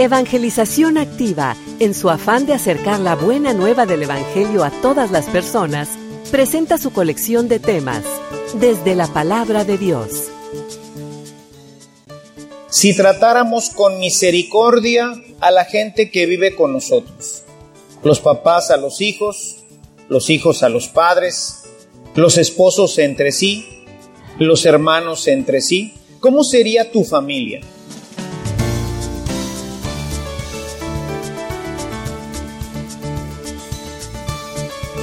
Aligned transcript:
Evangelización 0.00 0.96
Activa, 0.96 1.56
en 1.80 1.92
su 1.92 2.08
afán 2.08 2.46
de 2.46 2.54
acercar 2.54 3.00
la 3.00 3.16
buena 3.16 3.52
nueva 3.52 3.84
del 3.84 4.04
Evangelio 4.04 4.62
a 4.62 4.70
todas 4.70 5.10
las 5.10 5.26
personas, 5.26 5.88
presenta 6.30 6.78
su 6.78 6.92
colección 6.92 7.48
de 7.48 7.58
temas, 7.58 8.04
desde 8.60 8.94
la 8.94 9.08
palabra 9.08 9.64
de 9.64 9.76
Dios. 9.76 10.28
Si 12.70 12.94
tratáramos 12.94 13.70
con 13.70 13.98
misericordia 13.98 15.20
a 15.40 15.50
la 15.50 15.64
gente 15.64 16.12
que 16.12 16.26
vive 16.26 16.54
con 16.54 16.72
nosotros, 16.72 17.42
los 18.04 18.20
papás 18.20 18.70
a 18.70 18.76
los 18.76 19.00
hijos, 19.00 19.64
los 20.08 20.30
hijos 20.30 20.62
a 20.62 20.68
los 20.68 20.86
padres, 20.86 21.64
los 22.14 22.38
esposos 22.38 22.98
entre 22.98 23.32
sí, 23.32 23.66
los 24.38 24.64
hermanos 24.64 25.26
entre 25.26 25.60
sí, 25.60 25.94
¿cómo 26.20 26.44
sería 26.44 26.92
tu 26.92 27.02
familia? 27.02 27.62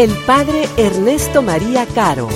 el 0.00 0.16
Padre 0.24 0.64
Ernesto 0.78 1.42
María 1.42 1.84
Caro. 1.84 2.26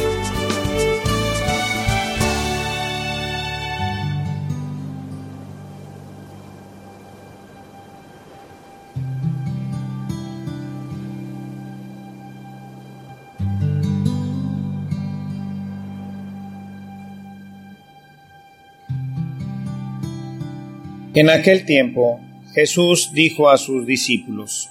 En 21.15 21.31
aquel 21.31 21.65
tiempo 21.65 22.21
Jesús 22.53 23.11
dijo 23.15 23.49
a 23.49 23.57
sus 23.57 23.87
discípulos, 23.87 24.69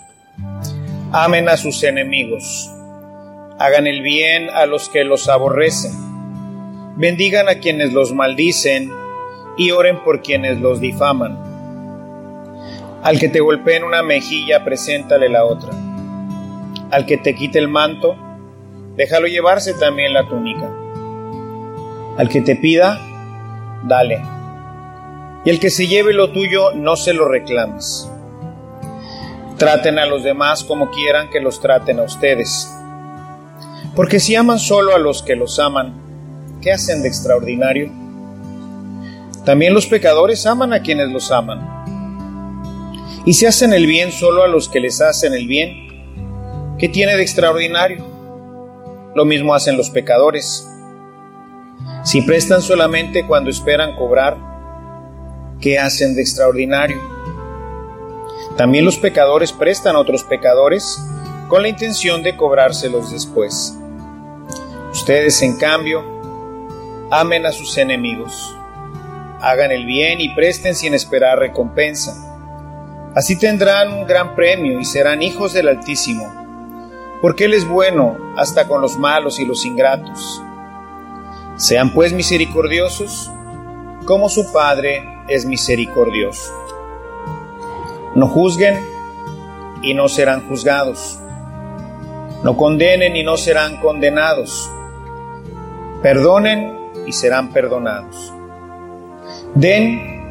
Amen 1.12 1.48
a 1.48 1.58
sus 1.58 1.84
enemigos, 1.84 2.73
hagan 3.60 3.88
el 3.88 4.02
bien 4.02 4.50
a 4.50 4.66
los 4.66 4.90
que 4.90 5.04
los 5.04 5.30
aborrecen, 5.30 5.94
bendigan 6.98 7.50
a 7.50 7.56
quienes 7.56 7.94
los 7.94 8.14
maldicen 8.14 8.92
y 9.58 9.72
oren 9.72 10.04
por 10.04 10.22
quienes 10.22 10.60
los 10.60 10.80
difaman. 10.80 11.38
Al 13.04 13.20
que 13.20 13.30
te 13.30 13.40
golpee 13.40 13.78
en 13.78 13.84
una 13.84 14.02
mejilla, 14.02 14.64
preséntale 14.64 15.30
la 15.30 15.46
otra. 15.46 15.72
Al 16.92 17.06
que 17.06 17.18
te 17.18 17.36
quite 17.36 17.60
el 17.60 17.68
manto, 17.68 18.16
déjalo 18.96 19.28
llevarse 19.28 19.74
también 19.74 20.14
la 20.14 20.28
túnica. 20.28 20.72
Al 22.18 22.30
que 22.30 22.42
te 22.42 22.56
pida, 22.56 23.00
dale 23.84 24.34
y 25.46 25.50
el 25.50 25.60
que 25.60 25.70
se 25.70 25.88
lleve 25.88 26.14
lo 26.14 26.32
tuyo 26.32 26.72
no 26.74 26.96
se 26.96 27.14
lo 27.14 27.28
reclames. 27.28 28.10
Traten 29.58 30.00
a 30.00 30.06
los 30.06 30.24
demás 30.24 30.64
como 30.64 30.90
quieran 30.90 31.30
que 31.30 31.42
los 31.42 31.60
traten 31.60 32.00
a 32.00 32.04
ustedes. 32.04 32.74
Porque 33.96 34.20
si 34.20 34.36
aman 34.36 34.58
solo 34.58 34.96
a 34.96 34.98
los 34.98 35.22
que 35.22 35.36
los 35.36 35.60
aman, 35.60 35.94
¿qué 36.62 36.72
hacen 36.72 37.04
de 37.04 37.10
extraordinario? 37.10 37.92
También 39.46 39.74
los 39.74 39.86
pecadores 39.86 40.46
aman 40.48 40.74
a 40.74 40.82
quienes 40.82 41.10
los 41.10 41.32
aman. 41.32 41.84
Y 43.26 43.34
si 43.34 43.46
hacen 43.46 43.72
el 43.72 43.86
bien 43.86 44.12
solo 44.12 44.44
a 44.44 44.48
los 44.48 44.68
que 44.68 44.80
les 44.80 45.00
hacen 45.00 45.34
el 45.34 45.48
bien, 45.48 46.76
¿qué 46.80 46.90
tiene 46.90 47.16
de 47.16 47.22
extraordinario? 47.22 48.04
Lo 49.16 49.26
mismo 49.26 49.54
hacen 49.54 49.78
los 49.78 49.92
pecadores. 49.92 50.68
Si 52.04 52.22
prestan 52.24 52.62
solamente 52.62 53.28
cuando 53.28 53.52
esperan 53.52 53.96
cobrar, 53.96 54.38
¿qué 55.62 55.78
hacen 55.78 56.16
de 56.16 56.22
extraordinario? 56.22 57.00
También 58.58 58.86
los 58.86 58.98
pecadores 58.98 59.52
prestan 59.52 59.96
a 59.96 60.00
otros 60.00 60.24
pecadores 60.24 61.00
con 61.48 61.62
la 61.62 61.68
intención 61.68 62.24
de 62.24 62.36
cobrárselos 62.36 63.12
después. 63.12 63.78
Ustedes, 64.94 65.42
en 65.42 65.58
cambio, 65.58 66.04
amen 67.10 67.48
a 67.48 67.52
sus 67.52 67.80
enemigos, 67.80 68.56
hagan 69.42 69.72
el 69.72 69.88
bien 69.88 70.22
y 70.22 70.30
presten 70.36 70.76
sin 70.76 70.94
esperar 70.94 71.40
recompensa. 71.40 72.14
Así 73.16 73.38
tendrán 73.38 73.92
un 73.92 74.06
gran 74.06 74.36
premio 74.36 74.80
y 74.80 74.86
serán 74.86 75.24
hijos 75.24 75.52
del 75.52 75.68
Altísimo, 75.68 76.32
porque 77.24 77.46
Él 77.46 77.56
es 77.56 77.68
bueno 77.68 78.18
hasta 78.38 78.68
con 78.68 78.82
los 78.82 78.96
malos 78.98 79.40
y 79.40 79.46
los 79.46 79.66
ingratos. 79.66 80.42
Sean 81.56 81.92
pues 81.92 82.14
misericordiosos, 82.14 83.32
como 84.06 84.30
su 84.30 84.54
Padre 84.54 85.04
es 85.28 85.46
misericordioso. 85.46 86.54
No 88.14 88.28
juzguen 88.28 88.80
y 89.82 89.96
no 89.96 90.08
serán 90.08 90.48
juzgados. 90.48 91.20
No 92.44 92.56
condenen 92.56 93.16
y 93.16 93.24
no 93.24 93.38
serán 93.38 93.78
condenados. 93.78 94.70
Perdonen 96.04 96.92
y 97.08 97.14
serán 97.14 97.54
perdonados. 97.54 98.34
Den 99.56 100.30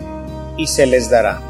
y 0.58 0.66
se 0.66 0.84
les 0.86 1.08
dará. 1.08 1.40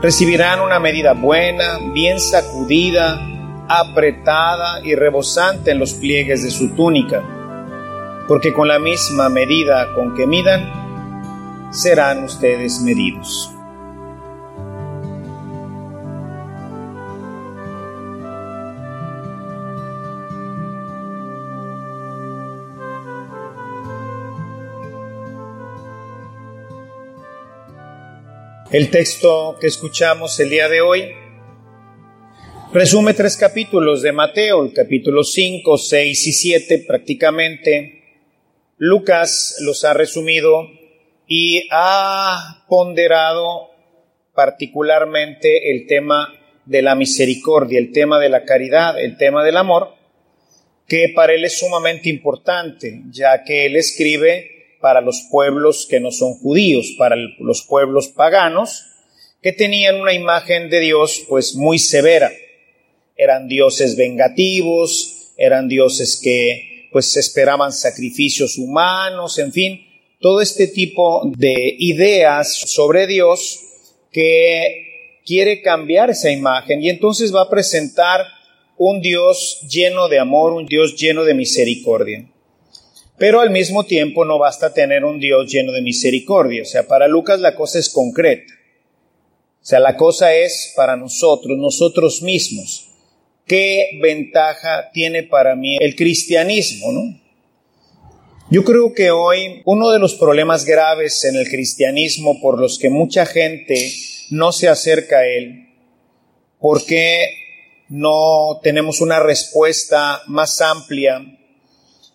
Recibirán 0.00 0.60
una 0.60 0.78
medida 0.78 1.14
buena, 1.14 1.78
bien 1.92 2.20
sacudida, 2.20 3.20
apretada 3.68 4.80
y 4.84 4.94
rebosante 4.94 5.72
en 5.72 5.80
los 5.80 5.94
pliegues 5.94 6.44
de 6.44 6.50
su 6.52 6.76
túnica, 6.76 7.22
porque 8.28 8.54
con 8.54 8.68
la 8.68 8.78
misma 8.78 9.28
medida 9.28 9.92
con 9.94 10.14
que 10.14 10.24
midan, 10.24 11.72
serán 11.72 12.22
ustedes 12.22 12.80
medidos. 12.82 13.52
El 28.70 28.90
texto 28.90 29.56
que 29.58 29.66
escuchamos 29.66 30.38
el 30.40 30.50
día 30.50 30.68
de 30.68 30.82
hoy 30.82 31.10
resume 32.70 33.14
tres 33.14 33.38
capítulos 33.38 34.02
de 34.02 34.12
Mateo, 34.12 34.62
el 34.62 34.74
capítulo 34.74 35.24
5, 35.24 35.78
6 35.78 36.26
y 36.26 36.32
7 36.34 36.84
prácticamente. 36.86 38.02
Lucas 38.76 39.56
los 39.60 39.86
ha 39.86 39.94
resumido 39.94 40.68
y 41.26 41.66
ha 41.70 42.66
ponderado 42.68 43.70
particularmente 44.34 45.70
el 45.70 45.86
tema 45.86 46.34
de 46.66 46.82
la 46.82 46.94
misericordia, 46.94 47.78
el 47.78 47.90
tema 47.90 48.20
de 48.20 48.28
la 48.28 48.44
caridad, 48.44 49.00
el 49.00 49.16
tema 49.16 49.42
del 49.44 49.56
amor, 49.56 49.94
que 50.86 51.10
para 51.16 51.32
él 51.32 51.42
es 51.42 51.58
sumamente 51.58 52.10
importante, 52.10 53.00
ya 53.08 53.44
que 53.44 53.64
él 53.64 53.76
escribe 53.76 54.57
para 54.80 55.00
los 55.00 55.26
pueblos 55.30 55.86
que 55.88 56.00
no 56.00 56.10
son 56.10 56.34
judíos, 56.34 56.94
para 56.98 57.16
los 57.38 57.62
pueblos 57.62 58.08
paganos, 58.08 58.84
que 59.42 59.52
tenían 59.52 60.00
una 60.00 60.12
imagen 60.12 60.70
de 60.70 60.80
Dios 60.80 61.24
pues 61.28 61.54
muy 61.54 61.78
severa. 61.78 62.30
Eran 63.16 63.48
dioses 63.48 63.96
vengativos, 63.96 65.32
eran 65.36 65.68
dioses 65.68 66.20
que 66.22 66.88
pues 66.92 67.16
esperaban 67.16 67.72
sacrificios 67.72 68.58
humanos, 68.58 69.38
en 69.38 69.52
fin, 69.52 69.86
todo 70.20 70.40
este 70.40 70.66
tipo 70.66 71.22
de 71.36 71.54
ideas 71.78 72.52
sobre 72.66 73.06
Dios 73.06 73.60
que 74.10 75.20
quiere 75.24 75.60
cambiar 75.62 76.10
esa 76.10 76.30
imagen 76.30 76.82
y 76.82 76.88
entonces 76.88 77.34
va 77.34 77.42
a 77.42 77.50
presentar 77.50 78.24
un 78.78 79.00
Dios 79.00 79.60
lleno 79.68 80.08
de 80.08 80.18
amor, 80.18 80.52
un 80.52 80.66
Dios 80.66 80.96
lleno 80.96 81.24
de 81.24 81.34
misericordia. 81.34 82.24
Pero 83.18 83.40
al 83.40 83.50
mismo 83.50 83.84
tiempo 83.84 84.24
no 84.24 84.38
basta 84.38 84.72
tener 84.72 85.04
un 85.04 85.18
Dios 85.18 85.50
lleno 85.50 85.72
de 85.72 85.82
misericordia. 85.82 86.62
O 86.62 86.66
sea, 86.66 86.86
para 86.86 87.08
Lucas 87.08 87.40
la 87.40 87.54
cosa 87.54 87.78
es 87.78 87.88
concreta. 87.88 88.52
O 89.60 89.66
sea, 89.68 89.80
la 89.80 89.96
cosa 89.96 90.34
es 90.34 90.72
para 90.76 90.96
nosotros, 90.96 91.58
nosotros 91.58 92.22
mismos. 92.22 92.88
¿Qué 93.44 93.98
ventaja 94.00 94.90
tiene 94.92 95.24
para 95.24 95.56
mí 95.56 95.76
el 95.80 95.96
cristianismo, 95.96 96.92
no? 96.92 97.20
Yo 98.50 98.64
creo 98.64 98.94
que 98.94 99.10
hoy 99.10 99.62
uno 99.66 99.90
de 99.90 99.98
los 99.98 100.14
problemas 100.14 100.64
graves 100.64 101.24
en 101.24 101.36
el 101.36 101.48
cristianismo 101.50 102.40
por 102.40 102.58
los 102.58 102.78
que 102.78 102.88
mucha 102.88 103.26
gente 103.26 103.92
no 104.30 104.52
se 104.52 104.68
acerca 104.68 105.18
a 105.18 105.26
Él? 105.26 105.68
¿Por 106.58 106.84
qué 106.84 107.26
no 107.88 108.60
tenemos 108.62 109.00
una 109.00 109.20
respuesta 109.20 110.22
más 110.26 110.60
amplia? 110.60 111.37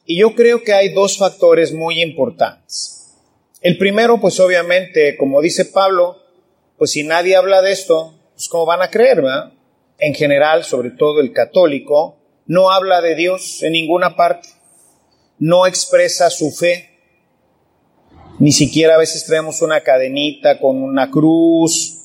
Y 0.05 0.19
yo 0.19 0.35
creo 0.35 0.63
que 0.63 0.73
hay 0.73 0.93
dos 0.93 1.17
factores 1.17 1.73
muy 1.73 2.01
importantes. 2.01 3.15
El 3.61 3.77
primero, 3.77 4.19
pues 4.19 4.39
obviamente, 4.39 5.15
como 5.15 5.41
dice 5.41 5.65
Pablo, 5.65 6.17
pues 6.77 6.91
si 6.91 7.03
nadie 7.03 7.35
habla 7.37 7.61
de 7.61 7.71
esto, 7.71 8.13
pues 8.33 8.49
cómo 8.49 8.65
van 8.65 8.81
a 8.81 8.89
creer, 8.89 9.21
¿verdad? 9.21 9.53
En 9.99 10.13
general, 10.13 10.65
sobre 10.65 10.91
todo 10.91 11.21
el 11.21 11.31
católico, 11.31 12.17
no 12.45 12.71
habla 12.71 13.01
de 13.01 13.15
Dios 13.15 13.63
en 13.63 13.73
ninguna 13.73 14.17
parte, 14.17 14.49
no 15.39 15.65
expresa 15.65 16.29
su 16.29 16.51
fe, 16.51 16.89
ni 18.39 18.51
siquiera 18.51 18.95
a 18.95 18.97
veces 18.97 19.25
traemos 19.25 19.61
una 19.61 19.81
cadenita 19.81 20.59
con 20.59 20.83
una 20.83 21.09
cruz. 21.09 21.99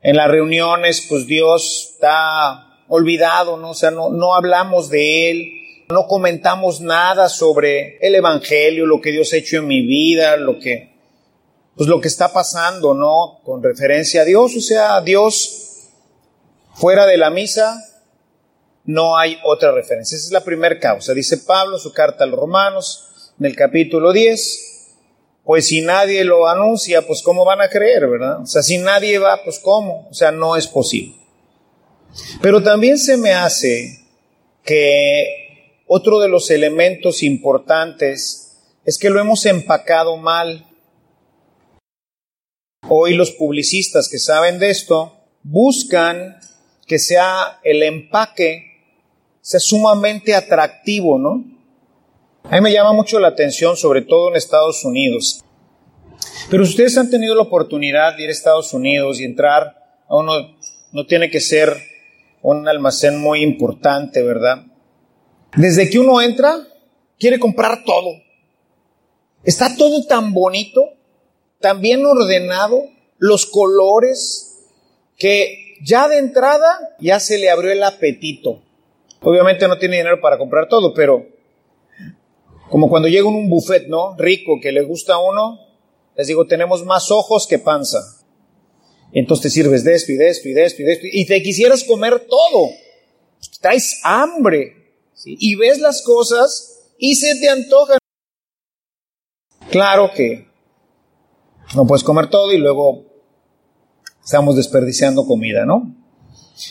En 0.00 0.16
las 0.16 0.28
reuniones, 0.28 1.04
pues 1.08 1.26
Dios 1.26 1.90
está 1.94 2.84
olvidado, 2.88 3.56
¿no? 3.58 3.70
O 3.70 3.74
sea, 3.74 3.90
no, 3.90 4.08
no 4.08 4.34
hablamos 4.34 4.88
de 4.88 5.30
Él, 5.30 5.61
no 5.92 6.06
comentamos 6.06 6.80
nada 6.80 7.28
sobre 7.28 7.98
el 7.98 8.14
Evangelio, 8.14 8.86
lo 8.86 9.00
que 9.00 9.12
Dios 9.12 9.32
ha 9.32 9.36
hecho 9.36 9.58
en 9.58 9.66
mi 9.66 9.82
vida, 9.82 10.36
lo 10.36 10.58
que, 10.58 10.94
pues 11.76 11.88
lo 11.88 12.00
que 12.00 12.08
está 12.08 12.32
pasando, 12.32 12.94
¿no? 12.94 13.40
Con 13.44 13.62
referencia 13.62 14.22
a 14.22 14.24
Dios, 14.24 14.56
o 14.56 14.60
sea, 14.60 15.00
Dios 15.00 15.90
fuera 16.74 17.06
de 17.06 17.16
la 17.18 17.30
misa, 17.30 17.80
no 18.84 19.16
hay 19.16 19.38
otra 19.44 19.72
referencia. 19.72 20.16
Esa 20.16 20.26
es 20.26 20.32
la 20.32 20.44
primera 20.44 20.78
causa. 20.78 21.14
Dice 21.14 21.38
Pablo, 21.38 21.78
su 21.78 21.92
carta 21.92 22.24
a 22.24 22.26
los 22.26 22.38
romanos, 22.38 23.32
en 23.38 23.46
el 23.46 23.56
capítulo 23.56 24.12
10, 24.12 24.72
pues 25.44 25.66
si 25.66 25.80
nadie 25.80 26.24
lo 26.24 26.48
anuncia, 26.48 27.06
pues 27.06 27.22
cómo 27.22 27.44
van 27.44 27.60
a 27.60 27.68
creer, 27.68 28.08
¿verdad? 28.08 28.42
O 28.42 28.46
sea, 28.46 28.62
si 28.62 28.78
nadie 28.78 29.18
va, 29.18 29.42
pues 29.44 29.58
cómo, 29.58 30.08
o 30.10 30.14
sea, 30.14 30.30
no 30.30 30.56
es 30.56 30.66
posible. 30.66 31.16
Pero 32.40 32.62
también 32.62 32.98
se 32.98 33.16
me 33.16 33.32
hace 33.32 34.04
que 34.64 35.41
otro 35.94 36.20
de 36.20 36.28
los 36.28 36.50
elementos 36.50 37.22
importantes 37.22 38.56
es 38.86 38.96
que 38.96 39.10
lo 39.10 39.20
hemos 39.20 39.44
empacado 39.44 40.16
mal. 40.16 40.64
Hoy 42.88 43.14
los 43.14 43.32
publicistas 43.32 44.08
que 44.08 44.18
saben 44.18 44.58
de 44.58 44.70
esto 44.70 45.14
buscan 45.42 46.38
que 46.86 46.98
sea 46.98 47.60
el 47.62 47.82
empaque 47.82 48.64
sea 49.42 49.60
sumamente 49.60 50.34
atractivo, 50.34 51.18
¿no? 51.18 51.44
A 52.44 52.54
mí 52.54 52.62
me 52.62 52.72
llama 52.72 52.94
mucho 52.94 53.20
la 53.20 53.28
atención, 53.28 53.76
sobre 53.76 54.00
todo 54.00 54.30
en 54.30 54.36
Estados 54.36 54.86
Unidos. 54.86 55.44
Pero 56.48 56.62
ustedes 56.62 56.96
han 56.96 57.10
tenido 57.10 57.34
la 57.34 57.42
oportunidad 57.42 58.16
de 58.16 58.22
ir 58.22 58.28
a 58.30 58.32
Estados 58.32 58.72
Unidos 58.72 59.20
y 59.20 59.24
entrar 59.24 59.76
a 60.08 60.16
uno, 60.16 60.56
no 60.92 61.06
tiene 61.06 61.28
que 61.28 61.40
ser 61.40 61.76
un 62.40 62.66
almacén 62.66 63.20
muy 63.20 63.42
importante, 63.42 64.22
¿verdad? 64.22 64.71
Desde 65.56 65.90
que 65.90 65.98
uno 65.98 66.20
entra, 66.20 66.66
quiere 67.18 67.38
comprar 67.38 67.84
todo. 67.84 68.10
Está 69.44 69.76
todo 69.76 70.06
tan 70.06 70.32
bonito, 70.32 70.94
tan 71.60 71.80
bien 71.80 72.04
ordenado, 72.06 72.84
los 73.18 73.46
colores, 73.46 74.58
que 75.18 75.76
ya 75.82 76.08
de 76.08 76.18
entrada 76.18 76.96
ya 77.00 77.20
se 77.20 77.38
le 77.38 77.50
abrió 77.50 77.72
el 77.72 77.82
apetito. 77.82 78.62
Obviamente 79.20 79.68
no 79.68 79.78
tiene 79.78 79.98
dinero 79.98 80.20
para 80.20 80.38
comprar 80.38 80.68
todo, 80.68 80.94
pero 80.94 81.26
como 82.70 82.88
cuando 82.88 83.08
llega 83.08 83.28
un 83.28 83.48
buffet, 83.48 83.86
¿no? 83.88 84.16
Rico, 84.16 84.58
que 84.60 84.72
le 84.72 84.82
gusta 84.82 85.14
a 85.14 85.18
uno, 85.18 85.60
les 86.16 86.26
digo, 86.26 86.46
tenemos 86.46 86.84
más 86.84 87.10
ojos 87.10 87.46
que 87.46 87.58
panza. 87.58 87.98
Entonces 89.12 89.42
te 89.42 89.50
sirves 89.50 89.84
de 89.84 89.94
esto 89.94 90.12
y 90.12 90.16
de 90.16 90.28
esto 90.28 90.48
y 90.48 90.52
de 90.52 90.64
esto 90.64 90.82
y 90.82 90.84
de 90.84 90.92
esto, 90.92 91.06
y 91.10 91.26
te 91.26 91.42
quisieras 91.42 91.84
comer 91.84 92.20
todo. 92.20 92.70
Traes 93.60 94.00
hambre. 94.02 94.81
Y 95.24 95.54
ves 95.54 95.78
las 95.78 96.02
cosas 96.02 96.80
y 96.98 97.16
se 97.16 97.36
te 97.36 97.48
antojan. 97.48 97.98
Claro 99.70 100.10
que 100.14 100.48
no 101.74 101.86
puedes 101.86 102.04
comer 102.04 102.28
todo 102.28 102.52
y 102.52 102.58
luego 102.58 103.06
estamos 104.22 104.56
desperdiciando 104.56 105.26
comida, 105.26 105.64
¿no? 105.64 105.94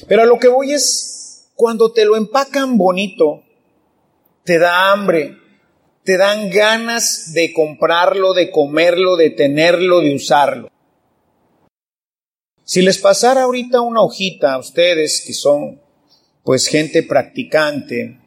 Pero 0.07 0.21
a 0.21 0.25
lo 0.25 0.37
que 0.37 0.47
voy 0.47 0.73
es, 0.73 1.49
cuando 1.55 1.91
te 1.91 2.05
lo 2.05 2.15
empacan 2.15 2.77
bonito, 2.77 3.43
te 4.43 4.59
da 4.59 4.91
hambre, 4.91 5.37
te 6.03 6.17
dan 6.17 6.49
ganas 6.49 7.33
de 7.33 7.53
comprarlo, 7.53 8.33
de 8.33 8.51
comerlo, 8.51 9.15
de 9.17 9.31
tenerlo, 9.31 10.01
de 10.01 10.15
usarlo. 10.15 10.69
Si 12.63 12.81
les 12.81 12.99
pasara 12.99 13.43
ahorita 13.43 13.81
una 13.81 14.01
hojita 14.01 14.53
a 14.53 14.59
ustedes 14.59 15.23
que 15.25 15.33
son 15.33 15.81
pues 16.43 16.67
gente 16.67 17.03
practicante 17.03 18.20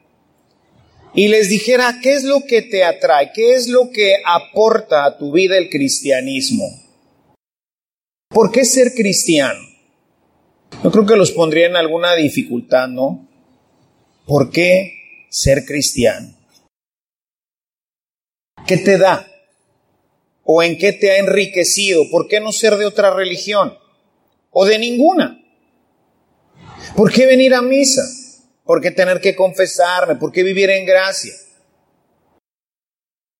y 1.14 1.28
les 1.28 1.48
dijera 1.48 2.00
qué 2.02 2.14
es 2.14 2.24
lo 2.24 2.44
que 2.44 2.62
te 2.62 2.84
atrae, 2.84 3.30
qué 3.32 3.54
es 3.54 3.68
lo 3.68 3.90
que 3.90 4.16
aporta 4.24 5.04
a 5.04 5.16
tu 5.16 5.32
vida 5.32 5.56
el 5.56 5.70
cristianismo. 5.70 6.64
¿Por 8.28 8.50
qué 8.50 8.64
ser 8.64 8.94
cristiano? 8.94 9.60
Yo 10.82 10.90
creo 10.90 11.06
que 11.06 11.16
los 11.16 11.30
pondría 11.30 11.66
en 11.66 11.76
alguna 11.76 12.16
dificultad, 12.16 12.88
¿no? 12.88 13.28
¿Por 14.26 14.50
qué 14.50 14.94
ser 15.30 15.64
cristiano? 15.64 16.34
¿Qué 18.66 18.78
te 18.78 18.98
da? 18.98 19.28
¿O 20.42 20.62
en 20.62 20.76
qué 20.78 20.92
te 20.92 21.12
ha 21.12 21.18
enriquecido? 21.18 22.10
¿Por 22.10 22.26
qué 22.26 22.40
no 22.40 22.50
ser 22.50 22.76
de 22.76 22.86
otra 22.86 23.14
religión? 23.14 23.74
¿O 24.50 24.64
de 24.64 24.78
ninguna? 24.78 25.40
¿Por 26.96 27.12
qué 27.12 27.26
venir 27.26 27.54
a 27.54 27.62
misa? 27.62 28.02
¿Por 28.64 28.80
qué 28.80 28.90
tener 28.90 29.20
que 29.20 29.36
confesarme? 29.36 30.16
¿Por 30.16 30.32
qué 30.32 30.42
vivir 30.42 30.70
en 30.70 30.86
gracia? 30.86 31.32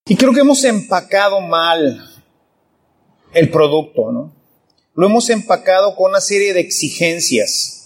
Y 0.07 0.17
creo 0.17 0.33
que 0.33 0.41
hemos 0.41 0.63
empacado 0.65 1.41
mal 1.41 2.11
el 3.33 3.51
producto, 3.51 4.13
¿no? 4.13 4.35
Lo 4.95 5.07
hemos 5.07 5.31
empacado 5.31 5.97
con 5.97 6.11
una 6.11 6.21
serie 6.21 6.53
de 6.53 6.61
exigencias 6.61 7.85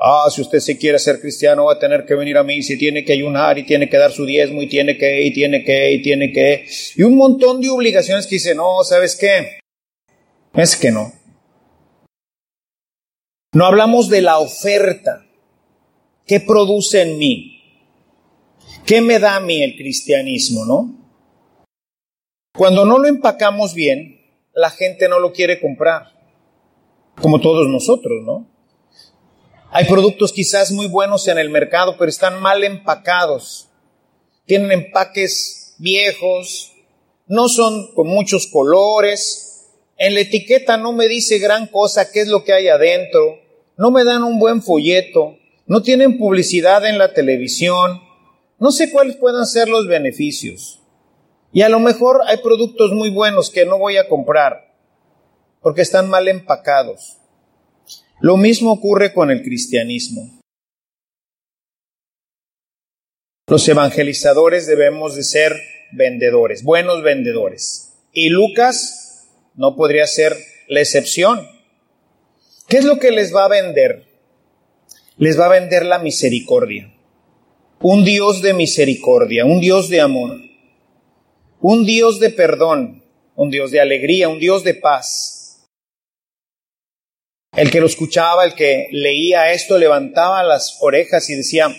Ah, 0.00 0.28
si 0.30 0.42
usted 0.42 0.60
se 0.60 0.78
quiere 0.78 0.98
ser 1.00 1.20
cristiano 1.20 1.64
va 1.64 1.72
a 1.72 1.78
tener 1.78 2.06
que 2.06 2.14
venir 2.14 2.38
a 2.38 2.44
mí, 2.44 2.62
si 2.62 2.78
tiene 2.78 3.04
que 3.04 3.14
ayunar 3.14 3.58
y 3.58 3.66
tiene 3.66 3.90
que 3.90 3.96
dar 3.96 4.12
su 4.12 4.24
diezmo 4.24 4.62
y 4.62 4.68
tiene 4.68 4.96
que, 4.96 5.22
y 5.22 5.32
tiene 5.32 5.64
que, 5.64 5.90
y 5.90 6.02
tiene 6.02 6.32
que. 6.32 6.66
Y 6.94 7.02
un 7.02 7.16
montón 7.16 7.60
de 7.60 7.68
obligaciones 7.68 8.28
que 8.28 8.36
dice, 8.36 8.54
no, 8.54 8.84
¿sabes 8.84 9.16
qué? 9.16 9.58
Es 10.54 10.76
que 10.76 10.92
no. 10.92 11.12
No 13.52 13.66
hablamos 13.66 14.08
de 14.08 14.22
la 14.22 14.38
oferta. 14.38 15.26
¿Qué 16.28 16.40
produce 16.40 17.00
en 17.00 17.16
mí? 17.16 17.62
¿Qué 18.84 19.00
me 19.00 19.18
da 19.18 19.36
a 19.36 19.40
mí 19.40 19.62
el 19.62 19.76
cristianismo, 19.76 20.66
no? 20.66 20.94
Cuando 22.54 22.84
no 22.84 22.98
lo 22.98 23.08
empacamos 23.08 23.72
bien, 23.72 24.20
la 24.52 24.68
gente 24.68 25.08
no 25.08 25.20
lo 25.20 25.32
quiere 25.32 25.58
comprar. 25.58 26.12
Como 27.22 27.40
todos 27.40 27.66
nosotros, 27.68 28.22
¿no? 28.24 28.46
Hay 29.70 29.86
productos 29.86 30.34
quizás 30.34 30.70
muy 30.70 30.86
buenos 30.86 31.26
en 31.28 31.38
el 31.38 31.48
mercado, 31.48 31.96
pero 31.98 32.10
están 32.10 32.40
mal 32.42 32.62
empacados. 32.62 33.68
Tienen 34.44 34.70
empaques 34.70 35.76
viejos, 35.78 36.72
no 37.26 37.48
son 37.48 37.94
con 37.94 38.06
muchos 38.06 38.46
colores. 38.46 39.66
En 39.96 40.12
la 40.12 40.20
etiqueta 40.20 40.76
no 40.76 40.92
me 40.92 41.08
dice 41.08 41.38
gran 41.38 41.68
cosa 41.68 42.12
qué 42.12 42.20
es 42.20 42.28
lo 42.28 42.44
que 42.44 42.52
hay 42.52 42.68
adentro. 42.68 43.40
No 43.78 43.90
me 43.90 44.04
dan 44.04 44.24
un 44.24 44.38
buen 44.38 44.62
folleto. 44.62 45.38
No 45.68 45.82
tienen 45.82 46.16
publicidad 46.16 46.86
en 46.86 46.96
la 46.98 47.12
televisión. 47.12 48.00
No 48.58 48.72
sé 48.72 48.90
cuáles 48.90 49.16
puedan 49.16 49.46
ser 49.46 49.68
los 49.68 49.86
beneficios. 49.86 50.82
Y 51.52 51.60
a 51.60 51.68
lo 51.68 51.78
mejor 51.78 52.22
hay 52.26 52.38
productos 52.38 52.92
muy 52.92 53.10
buenos 53.10 53.50
que 53.50 53.66
no 53.66 53.78
voy 53.78 53.98
a 53.98 54.08
comprar 54.08 54.74
porque 55.60 55.82
están 55.82 56.08
mal 56.08 56.26
empacados. 56.28 57.18
Lo 58.20 58.38
mismo 58.38 58.72
ocurre 58.72 59.12
con 59.12 59.30
el 59.30 59.42
cristianismo. 59.42 60.40
Los 63.46 63.68
evangelizadores 63.68 64.66
debemos 64.66 65.14
de 65.14 65.22
ser 65.22 65.52
vendedores, 65.92 66.62
buenos 66.62 67.02
vendedores. 67.02 67.92
Y 68.12 68.30
Lucas 68.30 69.28
no 69.54 69.76
podría 69.76 70.06
ser 70.06 70.34
la 70.68 70.80
excepción. 70.80 71.46
¿Qué 72.66 72.78
es 72.78 72.84
lo 72.84 72.98
que 72.98 73.10
les 73.10 73.34
va 73.34 73.44
a 73.44 73.48
vender? 73.48 74.07
Les 75.18 75.38
va 75.38 75.46
a 75.46 75.60
vender 75.60 75.84
la 75.84 75.98
misericordia. 75.98 76.92
Un 77.80 78.04
Dios 78.04 78.42
de 78.42 78.54
misericordia, 78.54 79.44
un 79.44 79.60
Dios 79.60 79.88
de 79.88 80.00
amor, 80.00 80.40
un 81.60 81.84
Dios 81.84 82.18
de 82.18 82.30
perdón, 82.30 83.04
un 83.36 83.50
Dios 83.50 83.70
de 83.70 83.80
alegría, 83.80 84.28
un 84.28 84.40
Dios 84.40 84.64
de 84.64 84.74
paz 84.74 85.38
el 87.58 87.72
que 87.72 87.80
lo 87.80 87.86
escuchaba, 87.86 88.44
el 88.44 88.54
que 88.54 88.86
leía 88.92 89.52
esto, 89.52 89.78
levantaba 89.78 90.44
las 90.44 90.78
orejas 90.80 91.28
y 91.28 91.34
decía, 91.34 91.74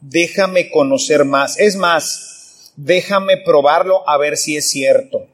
déjame 0.00 0.68
conocer 0.68 1.24
más. 1.24 1.60
Es 1.60 1.76
más, 1.76 2.72
déjame 2.74 3.36
probarlo 3.36 4.08
a 4.08 4.18
ver 4.18 4.36
si 4.36 4.56
es 4.56 4.68
cierto. 4.68 5.28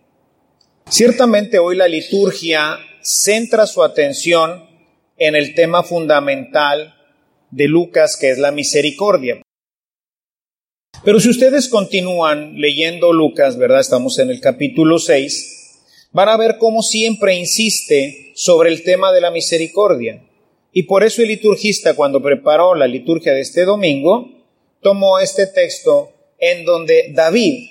Ciertamente 0.90 1.58
hoy 1.58 1.74
la 1.74 1.88
liturgia 1.88 2.78
centra 3.00 3.66
su 3.66 3.82
atención 3.82 4.68
en 5.16 5.34
el 5.34 5.54
tema 5.54 5.82
fundamental 5.82 6.94
de 7.50 7.68
Lucas, 7.68 8.16
que 8.16 8.30
es 8.30 8.38
la 8.38 8.52
misericordia. 8.52 9.42
Pero 11.04 11.20
si 11.20 11.28
ustedes 11.28 11.68
continúan 11.68 12.60
leyendo 12.60 13.12
Lucas, 13.12 13.56
¿verdad? 13.56 13.80
Estamos 13.80 14.18
en 14.18 14.30
el 14.30 14.40
capítulo 14.40 14.98
6, 14.98 16.08
van 16.12 16.28
a 16.28 16.36
ver 16.36 16.58
cómo 16.58 16.82
siempre 16.82 17.36
insiste 17.36 18.32
sobre 18.34 18.70
el 18.70 18.82
tema 18.82 19.12
de 19.12 19.20
la 19.20 19.30
misericordia. 19.30 20.22
Y 20.72 20.84
por 20.84 21.04
eso 21.04 21.22
el 21.22 21.28
liturgista, 21.28 21.94
cuando 21.94 22.22
preparó 22.22 22.74
la 22.74 22.86
liturgia 22.86 23.32
de 23.32 23.40
este 23.40 23.64
domingo, 23.64 24.30
tomó 24.80 25.18
este 25.18 25.46
texto 25.46 26.12
en 26.38 26.64
donde 26.64 27.12
David, 27.14 27.68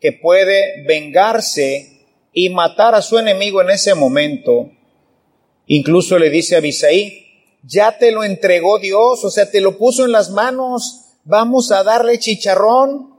que 0.00 0.12
puede 0.12 0.84
vengarse 0.86 2.06
y 2.32 2.48
matar 2.50 2.94
a 2.94 3.02
su 3.02 3.18
enemigo 3.18 3.60
en 3.60 3.70
ese 3.70 3.94
momento, 3.94 4.70
incluso 5.66 6.18
le 6.18 6.30
dice 6.30 6.56
a 6.56 6.60
Bisaí, 6.60 7.29
ya 7.62 7.98
te 7.98 8.10
lo 8.10 8.24
entregó 8.24 8.78
Dios, 8.78 9.24
o 9.24 9.30
sea, 9.30 9.50
te 9.50 9.60
lo 9.60 9.76
puso 9.78 10.04
en 10.04 10.12
las 10.12 10.30
manos, 10.30 11.16
vamos 11.24 11.70
a 11.72 11.82
darle 11.82 12.18
chicharrón. 12.18 13.10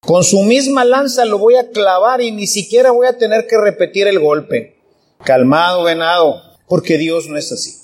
Con 0.00 0.24
su 0.24 0.42
misma 0.42 0.84
lanza 0.84 1.24
lo 1.24 1.38
voy 1.38 1.56
a 1.56 1.70
clavar 1.70 2.20
y 2.22 2.32
ni 2.32 2.46
siquiera 2.46 2.90
voy 2.90 3.06
a 3.06 3.18
tener 3.18 3.46
que 3.46 3.58
repetir 3.58 4.06
el 4.06 4.18
golpe. 4.18 4.78
Calmado, 5.24 5.84
venado, 5.84 6.42
porque 6.66 6.96
Dios 6.96 7.26
no 7.28 7.36
es 7.36 7.52
así. 7.52 7.76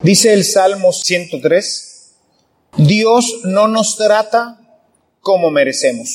Dice 0.00 0.32
el 0.32 0.44
Salmo 0.44 0.92
103, 0.92 2.16
Dios 2.76 3.40
no 3.44 3.68
nos 3.68 3.96
trata 3.96 4.58
como 5.20 5.50
merecemos, 5.50 6.10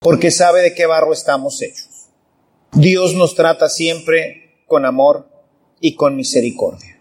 porque 0.00 0.30
sabe 0.30 0.62
de 0.62 0.74
qué 0.74 0.86
barro 0.86 1.12
estamos 1.12 1.60
hechos. 1.62 1.88
Dios 2.72 3.14
nos 3.14 3.34
trata 3.34 3.68
siempre 3.68 4.39
con 4.70 4.86
amor 4.86 5.26
y 5.80 5.96
con 5.96 6.14
misericordia. 6.14 6.96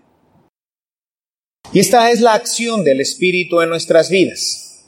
Y 1.71 1.79
esta 1.79 2.09
es 2.09 2.19
la 2.19 2.33
acción 2.33 2.83
del 2.83 2.99
Espíritu 2.99 3.61
en 3.61 3.69
nuestras 3.69 4.09
vidas. 4.09 4.87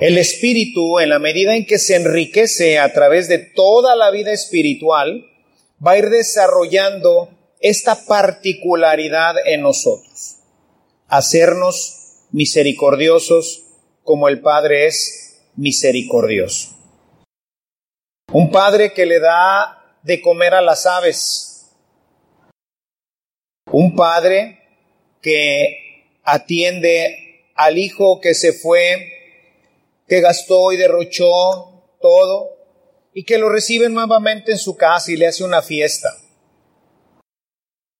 El 0.00 0.16
Espíritu, 0.16 1.00
en 1.00 1.10
la 1.10 1.18
medida 1.18 1.54
en 1.54 1.66
que 1.66 1.78
se 1.78 1.96
enriquece 1.96 2.78
a 2.78 2.90
través 2.94 3.28
de 3.28 3.36
toda 3.36 3.94
la 3.94 4.10
vida 4.10 4.32
espiritual, 4.32 5.26
va 5.86 5.92
a 5.92 5.98
ir 5.98 6.08
desarrollando 6.08 7.28
esta 7.60 8.06
particularidad 8.06 9.34
en 9.44 9.60
nosotros, 9.60 10.36
hacernos 11.08 12.24
misericordiosos 12.32 13.64
como 14.02 14.28
el 14.28 14.40
Padre 14.40 14.86
es 14.86 15.42
misericordioso. 15.56 16.74
Un 18.32 18.50
Padre 18.50 18.94
que 18.94 19.04
le 19.04 19.20
da 19.20 19.76
de 20.02 20.20
comer 20.20 20.54
a 20.54 20.62
las 20.62 20.86
aves. 20.86 21.49
Un 23.72 23.94
Padre 23.94 24.58
que 25.22 26.16
atiende 26.24 27.52
al 27.54 27.78
hijo 27.78 28.20
que 28.20 28.34
se 28.34 28.52
fue, 28.52 29.06
que 30.08 30.20
gastó 30.20 30.72
y 30.72 30.76
derrochó 30.76 31.84
todo, 32.00 32.50
y 33.12 33.24
que 33.24 33.38
lo 33.38 33.48
recibe 33.48 33.88
nuevamente 33.88 34.52
en 34.52 34.58
su 34.58 34.76
casa 34.76 35.12
y 35.12 35.16
le 35.16 35.26
hace 35.26 35.44
una 35.44 35.62
fiesta. 35.62 36.16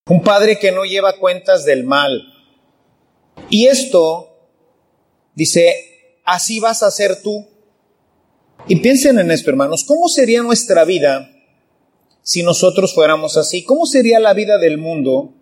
Un 0.08 0.22
padre 0.22 0.58
que 0.58 0.72
no 0.72 0.84
lleva 0.84 1.18
cuentas 1.18 1.64
del 1.64 1.84
mal. 1.84 2.22
Y 3.48 3.66
esto, 3.66 4.28
dice, 5.34 6.20
así 6.24 6.58
vas 6.58 6.82
a 6.82 6.90
ser 6.90 7.22
tú. 7.22 7.46
Y 8.66 8.76
piensen 8.76 9.18
en 9.18 9.30
esto, 9.30 9.50
hermanos, 9.50 9.84
¿cómo 9.86 10.08
sería 10.08 10.42
nuestra 10.42 10.84
vida 10.84 11.30
si 12.22 12.42
nosotros 12.42 12.94
fuéramos 12.94 13.36
así? 13.36 13.64
¿Cómo 13.64 13.86
sería 13.86 14.20
la 14.20 14.34
vida 14.34 14.58
del 14.58 14.78
mundo 14.78 15.34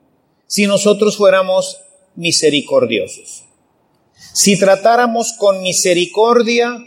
si 0.48 0.66
nosotros 0.66 1.16
fuéramos 1.16 1.78
misericordiosos. 2.16 3.44
Si 4.32 4.58
tratáramos 4.58 5.34
con 5.38 5.62
misericordia 5.62 6.78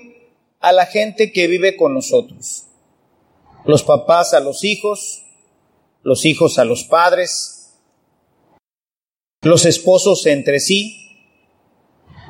a 0.60 0.72
la 0.74 0.86
gente 0.86 1.32
que 1.32 1.48
vive 1.48 1.78
con 1.78 1.94
nosotros, 1.94 2.66
los 3.66 3.84
papás 3.84 4.34
a 4.34 4.40
los 4.40 4.64
hijos, 4.64 5.24
los 6.04 6.26
hijos 6.26 6.58
a 6.58 6.66
los 6.66 6.84
padres, 6.84 7.78
los 9.42 9.66
esposos 9.66 10.26
entre 10.26 10.60
sí, 10.60 10.98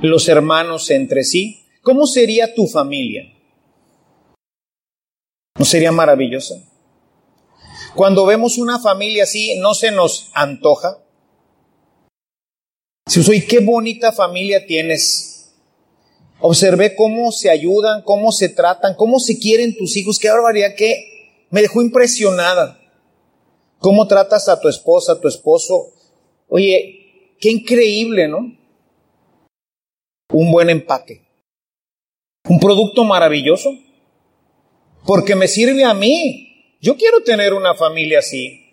los 0.01 0.27
hermanos 0.27 0.89
entre 0.89 1.23
sí, 1.23 1.65
¿cómo 1.81 2.07
sería 2.07 2.53
tu 2.53 2.67
familia? 2.67 3.23
¿No 5.57 5.65
sería 5.65 5.91
maravillosa? 5.91 6.55
Cuando 7.95 8.25
vemos 8.25 8.57
una 8.57 8.79
familia 8.79 9.23
así, 9.23 9.55
¿no 9.59 9.73
se 9.73 9.91
nos 9.91 10.29
antoja? 10.33 11.00
Si 13.08 13.24
soy, 13.24 13.46
qué 13.46 13.60
bonita 13.60 14.12
familia 14.12 14.65
tienes. 14.65 15.53
Observé 16.39 16.96
cómo 16.96 17.31
se 17.31 17.50
ayudan, 17.50 18.01
cómo 18.03 18.31
se 18.31 18.50
tratan, 18.50 18.96
cómo 18.96 19.20
se 19.20 19.38
quieren 19.38 19.75
tus 19.75 19.96
hijos. 19.98 20.17
Qué 20.20 20.29
barbaridad 20.29 20.75
que 20.75 21.46
me 21.50 21.62
dejó 21.62 21.81
impresionada. 21.81 22.79
Cómo 23.79 24.08
tratas 24.08 24.48
a 24.50 24.60
tu 24.60 24.67
esposa, 24.67 25.13
a 25.13 25.20
tu 25.20 25.27
esposo. 25.27 25.93
Oye, 26.48 27.36
qué 27.39 27.50
increíble, 27.50 28.27
¿no? 28.27 28.55
Un 30.31 30.51
buen 30.51 30.70
empaque. 30.70 31.27
Un 32.48 32.60
producto 32.60 33.03
maravilloso. 33.03 33.72
Porque 35.05 35.36
me 35.36 35.48
sirve 35.48 35.84
a 35.84 35.93
mí. 35.93 36.77
Yo 36.79 36.96
quiero 36.96 37.22
tener 37.24 37.53
una 37.53 37.75
familia 37.75 38.20
así. 38.20 38.65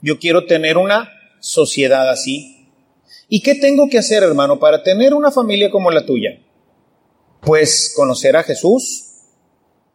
Yo 0.00 0.18
quiero 0.18 0.46
tener 0.46 0.78
una 0.78 1.10
sociedad 1.40 2.08
así. 2.10 2.51
¿Y 3.34 3.40
qué 3.40 3.54
tengo 3.54 3.88
que 3.88 3.96
hacer, 3.96 4.22
hermano, 4.22 4.58
para 4.58 4.82
tener 4.82 5.14
una 5.14 5.30
familia 5.30 5.70
como 5.70 5.90
la 5.90 6.04
tuya? 6.04 6.38
Pues 7.40 7.94
conocer 7.96 8.36
a 8.36 8.42
Jesús, 8.42 9.22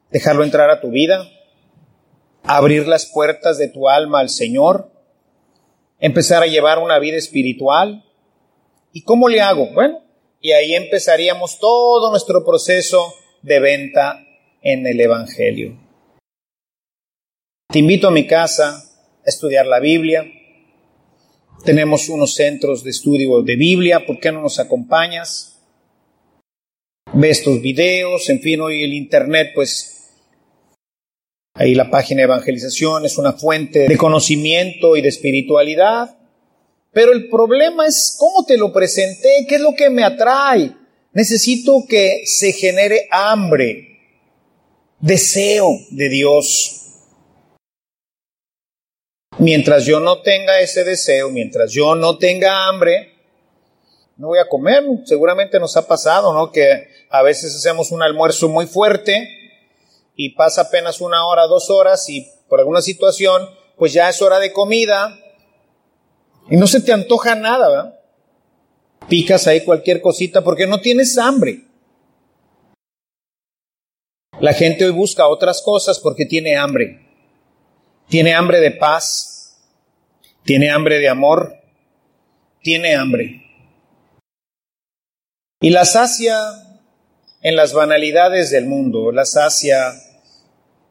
dejarlo 0.10 0.44
entrar 0.44 0.72
a 0.72 0.82
tu 0.82 0.90
vida, 0.90 1.30
abrir 2.42 2.88
las 2.88 3.06
puertas 3.06 3.60
de 3.60 3.68
tu 3.68 3.90
alma 3.90 4.22
al 4.22 4.30
Señor, 4.30 4.90
empezar 6.00 6.42
a 6.42 6.48
llevar 6.48 6.80
una 6.80 6.98
vida 6.98 7.18
espiritual. 7.18 8.06
¿Y 8.92 9.04
cómo 9.04 9.30
le 9.30 9.40
hago? 9.40 9.72
Bueno, 9.72 10.02
y 10.42 10.54
ahí 10.54 10.74
empezaríamos 10.74 11.60
todo 11.60 12.10
nuestro 12.10 12.44
proceso 12.44 13.14
de 13.44 13.60
venta 13.60 14.20
en 14.64 14.88
el 14.88 15.00
Evangelio. 15.00 15.78
Te 17.72 17.78
invito 17.78 18.08
a 18.08 18.12
mi 18.12 18.26
casa 18.26 18.78
a 18.78 19.30
estudiar 19.30 19.68
la 19.68 19.80
Biblia, 19.80 20.26
tenemos 21.64 22.10
unos 22.10 22.36
centros 22.36 22.84
de 22.84 22.92
estudio 22.92 23.42
de 23.42 23.56
Biblia, 23.56 24.06
¿por 24.06 24.20
qué 24.20 24.32
no 24.32 24.42
nos 24.42 24.60
acompañas? 24.60 25.60
Ve 27.14 27.30
estos 27.30 27.62
videos, 27.62 28.30
en 28.30 28.42
fin, 28.42 28.62
hoy 28.62 28.84
el 28.84 28.94
Internet, 28.94 29.52
pues 29.56 30.12
ahí 31.54 31.74
la 31.74 31.90
página 31.90 32.20
de 32.20 32.26
evangelización 32.26 33.06
es 33.06 33.18
una 33.18 33.34
fuente 33.34 33.88
de 33.88 33.98
conocimiento 33.98 34.96
y 34.96 35.02
de 35.02 35.10
espiritualidad. 35.10 36.18
Pero 36.92 37.12
el 37.12 37.30
problema 37.30 37.86
es 37.86 38.16
cómo 38.20 38.46
te 38.46 38.58
lo 38.58 38.74
presenté, 38.74 39.46
qué 39.48 39.56
es 39.56 39.62
lo 39.62 39.74
que 39.74 39.90
me 39.90 40.04
atrae. 40.04 40.74
Necesito 41.14 41.86
que 41.88 42.22
se 42.26 42.54
genere 42.54 43.08
hambre, 43.12 44.00
deseo 45.00 45.80
de 45.90 46.10
Dios. 46.10 46.87
Mientras 49.40 49.86
yo 49.86 50.00
no 50.00 50.22
tenga 50.22 50.60
ese 50.62 50.84
deseo, 50.84 51.30
mientras 51.30 51.72
yo 51.72 51.94
no 51.94 52.18
tenga 52.18 52.68
hambre, 52.68 53.14
no 54.18 54.30
voy 54.30 54.40
a 54.40 54.50
comer. 54.50 54.84
Seguramente 55.06 55.60
nos 55.60 55.78
ha 55.78 55.88
pasado, 55.88 56.34
¿no? 56.34 56.52
Que 56.52 56.88
a 57.10 57.22
veces 57.22 57.56
hacemos 57.56 57.92
un 57.92 58.02
almuerzo 58.02 58.50
muy 58.50 58.66
fuerte 58.66 59.30
y 60.16 60.30
pasa 60.30 60.62
apenas 60.62 61.02
una 61.02 61.26
hora, 61.28 61.46
dos 61.46 61.70
horas 61.70 62.10
y 62.10 62.28
por 62.50 62.60
alguna 62.60 62.82
situación, 62.82 63.48
pues 63.78 63.94
ya 63.94 64.10
es 64.10 64.20
hora 64.24 64.40
de 64.40 64.52
comida 64.52 65.20
y 66.50 66.58
no 66.58 66.66
se 66.66 66.82
te 66.82 66.92
antoja 66.92 67.36
nada, 67.36 67.70
¿verdad? 67.70 68.00
Picas 69.08 69.46
ahí 69.46 69.64
cualquier 69.64 70.02
cosita 70.02 70.44
porque 70.44 70.66
no 70.66 70.82
tienes 70.82 71.16
hambre. 71.20 71.62
La 74.40 74.54
gente 74.54 74.86
hoy 74.86 74.92
busca 74.92 75.28
otras 75.28 75.62
cosas 75.62 76.00
porque 76.00 76.26
tiene 76.26 76.58
hambre. 76.58 77.07
Tiene 78.10 78.34
hambre 78.34 78.62
de 78.62 78.72
paz, 78.72 79.58
tiene 80.46 80.72
hambre 80.72 81.00
de 81.00 81.10
amor, 81.10 81.56
tiene 82.62 82.96
hambre. 82.96 83.44
Y 85.60 85.72
la 85.72 85.84
sacia 85.84 86.40
en 87.42 87.56
las 87.56 87.74
banalidades 87.74 88.50
del 88.50 88.66
mundo, 88.66 89.12
la 89.12 89.26
sacia 89.26 89.94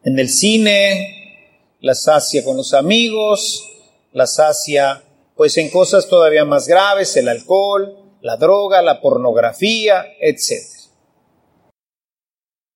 en 0.04 0.18
el 0.18 0.28
cine, 0.28 1.46
la 1.80 1.94
sacia 1.94 2.44
con 2.44 2.58
los 2.58 2.74
amigos, 2.74 3.66
la 4.12 4.26
sacia 4.26 5.02
pues 5.36 5.56
en 5.56 5.70
cosas 5.70 6.08
todavía 6.08 6.44
más 6.44 6.66
graves, 6.66 7.16
el 7.16 7.28
alcohol, 7.28 7.96
la 8.20 8.36
droga, 8.36 8.82
la 8.82 9.00
pornografía, 9.00 10.04
etc. 10.20 10.64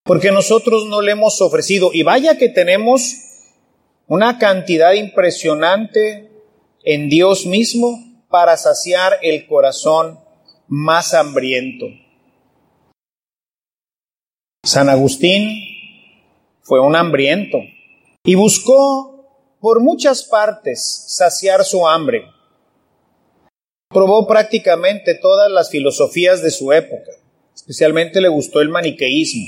Porque 0.04 0.30
nosotros 0.30 0.86
no 0.86 1.00
le 1.00 1.12
hemos 1.12 1.40
ofrecido, 1.40 1.90
y 1.92 2.02
vaya 2.02 2.36
que 2.36 2.48
tenemos 2.48 3.29
una 4.10 4.38
cantidad 4.38 4.92
impresionante 4.94 6.28
en 6.82 7.08
Dios 7.08 7.46
mismo 7.46 7.96
para 8.28 8.56
saciar 8.56 9.20
el 9.22 9.46
corazón 9.46 10.18
más 10.66 11.14
hambriento. 11.14 11.86
San 14.64 14.88
Agustín 14.88 15.48
fue 16.60 16.80
un 16.80 16.96
hambriento 16.96 17.58
y 18.24 18.34
buscó 18.34 19.56
por 19.60 19.80
muchas 19.80 20.24
partes 20.24 21.04
saciar 21.06 21.64
su 21.64 21.86
hambre. 21.86 22.24
Probó 23.90 24.26
prácticamente 24.26 25.14
todas 25.14 25.48
las 25.52 25.70
filosofías 25.70 26.42
de 26.42 26.50
su 26.50 26.72
época, 26.72 27.12
especialmente 27.54 28.20
le 28.20 28.28
gustó 28.28 28.60
el 28.60 28.70
maniqueísmo 28.70 29.46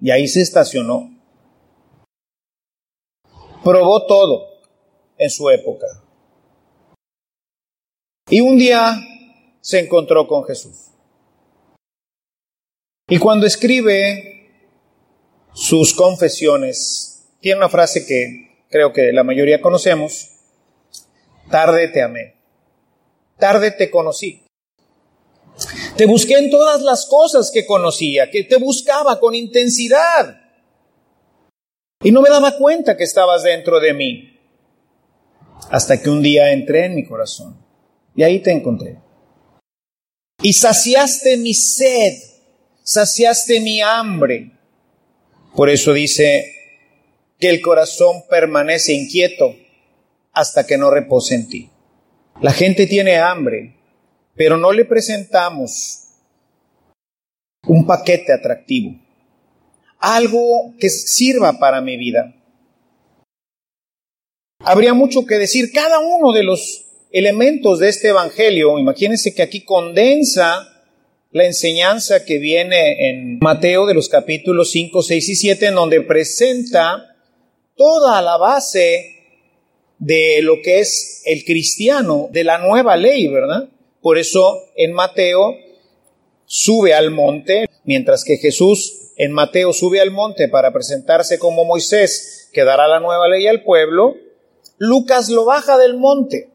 y 0.00 0.10
ahí 0.10 0.26
se 0.26 0.40
estacionó. 0.40 1.11
Probó 3.62 4.06
todo 4.06 4.48
en 5.16 5.30
su 5.30 5.48
época. 5.50 5.86
Y 8.28 8.40
un 8.40 8.58
día 8.58 8.96
se 9.60 9.78
encontró 9.78 10.26
con 10.26 10.44
Jesús. 10.44 10.90
Y 13.08 13.18
cuando 13.18 13.46
escribe 13.46 14.50
sus 15.52 15.94
confesiones, 15.94 17.28
tiene 17.40 17.58
una 17.58 17.68
frase 17.68 18.06
que 18.06 18.64
creo 18.70 18.92
que 18.92 19.12
la 19.12 19.22
mayoría 19.22 19.60
conocemos, 19.60 20.30
tarde 21.50 21.88
te 21.88 22.02
amé, 22.02 22.34
tarde 23.38 23.70
te 23.70 23.90
conocí. 23.90 24.42
Te 25.96 26.06
busqué 26.06 26.38
en 26.38 26.50
todas 26.50 26.80
las 26.80 27.06
cosas 27.06 27.50
que 27.52 27.66
conocía, 27.66 28.30
que 28.30 28.44
te 28.44 28.56
buscaba 28.56 29.20
con 29.20 29.34
intensidad. 29.34 30.41
Y 32.02 32.10
no 32.10 32.20
me 32.22 32.30
daba 32.30 32.56
cuenta 32.56 32.96
que 32.96 33.04
estabas 33.04 33.42
dentro 33.42 33.80
de 33.80 33.94
mí. 33.94 34.40
Hasta 35.70 36.00
que 36.00 36.10
un 36.10 36.22
día 36.22 36.52
entré 36.52 36.86
en 36.86 36.94
mi 36.94 37.04
corazón. 37.04 37.56
Y 38.14 38.22
ahí 38.22 38.40
te 38.40 38.50
encontré. 38.50 38.98
Y 40.42 40.52
saciaste 40.54 41.36
mi 41.36 41.54
sed, 41.54 42.14
saciaste 42.82 43.60
mi 43.60 43.80
hambre. 43.80 44.52
Por 45.54 45.70
eso 45.70 45.92
dice 45.92 46.52
que 47.38 47.48
el 47.48 47.60
corazón 47.60 48.24
permanece 48.28 48.92
inquieto 48.92 49.54
hasta 50.32 50.66
que 50.66 50.78
no 50.78 50.90
repose 50.90 51.34
en 51.34 51.48
ti. 51.48 51.70
La 52.40 52.52
gente 52.52 52.86
tiene 52.86 53.18
hambre, 53.18 53.76
pero 54.34 54.56
no 54.56 54.72
le 54.72 54.84
presentamos 54.84 56.08
un 57.66 57.86
paquete 57.86 58.32
atractivo, 58.32 58.98
algo 60.02 60.74
que 60.78 60.90
sirva 60.90 61.58
para 61.58 61.80
mi 61.80 61.96
vida. 61.96 62.34
Habría 64.58 64.94
mucho 64.94 65.24
que 65.24 65.36
decir. 65.38 65.72
Cada 65.72 66.00
uno 66.00 66.32
de 66.32 66.42
los 66.42 66.84
elementos 67.12 67.78
de 67.78 67.88
este 67.88 68.08
Evangelio, 68.08 68.78
imagínense 68.78 69.34
que 69.34 69.42
aquí 69.42 69.64
condensa 69.64 70.68
la 71.30 71.46
enseñanza 71.46 72.24
que 72.24 72.38
viene 72.38 73.10
en 73.10 73.38
Mateo 73.38 73.86
de 73.86 73.94
los 73.94 74.08
capítulos 74.08 74.70
5, 74.72 75.02
6 75.02 75.28
y 75.28 75.34
7, 75.36 75.66
en 75.66 75.74
donde 75.76 76.00
presenta 76.02 77.16
toda 77.76 78.20
la 78.22 78.36
base 78.36 79.06
de 79.98 80.40
lo 80.42 80.60
que 80.62 80.80
es 80.80 81.22
el 81.26 81.44
cristiano, 81.44 82.28
de 82.32 82.44
la 82.44 82.58
nueva 82.58 82.96
ley, 82.96 83.28
¿verdad? 83.28 83.68
Por 84.00 84.18
eso 84.18 84.64
en 84.76 84.92
Mateo 84.92 85.56
sube 86.44 86.92
al 86.92 87.12
monte, 87.12 87.66
mientras 87.84 88.24
que 88.24 88.36
Jesús 88.36 89.01
en 89.22 89.30
Mateo 89.30 89.72
sube 89.72 90.00
al 90.00 90.10
monte 90.10 90.48
para 90.48 90.72
presentarse 90.72 91.38
como 91.38 91.64
Moisés, 91.64 92.50
que 92.52 92.64
dará 92.64 92.88
la 92.88 92.98
nueva 92.98 93.28
ley 93.28 93.46
al 93.46 93.62
pueblo, 93.62 94.16
Lucas 94.78 95.28
lo 95.28 95.44
baja 95.44 95.78
del 95.78 95.96
monte 95.96 96.50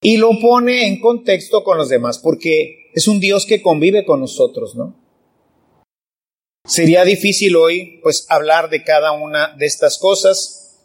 y 0.00 0.16
lo 0.16 0.30
pone 0.40 0.86
en 0.86 1.02
contexto 1.02 1.64
con 1.64 1.76
los 1.76 1.90
demás, 1.90 2.18
porque 2.18 2.90
es 2.94 3.08
un 3.08 3.20
Dios 3.20 3.44
que 3.44 3.60
convive 3.60 4.06
con 4.06 4.20
nosotros, 4.20 4.74
¿no? 4.74 4.98
Sería 6.66 7.04
difícil 7.04 7.56
hoy, 7.56 8.00
pues, 8.02 8.24
hablar 8.30 8.70
de 8.70 8.84
cada 8.84 9.12
una 9.12 9.54
de 9.58 9.66
estas 9.66 9.98
cosas, 9.98 10.80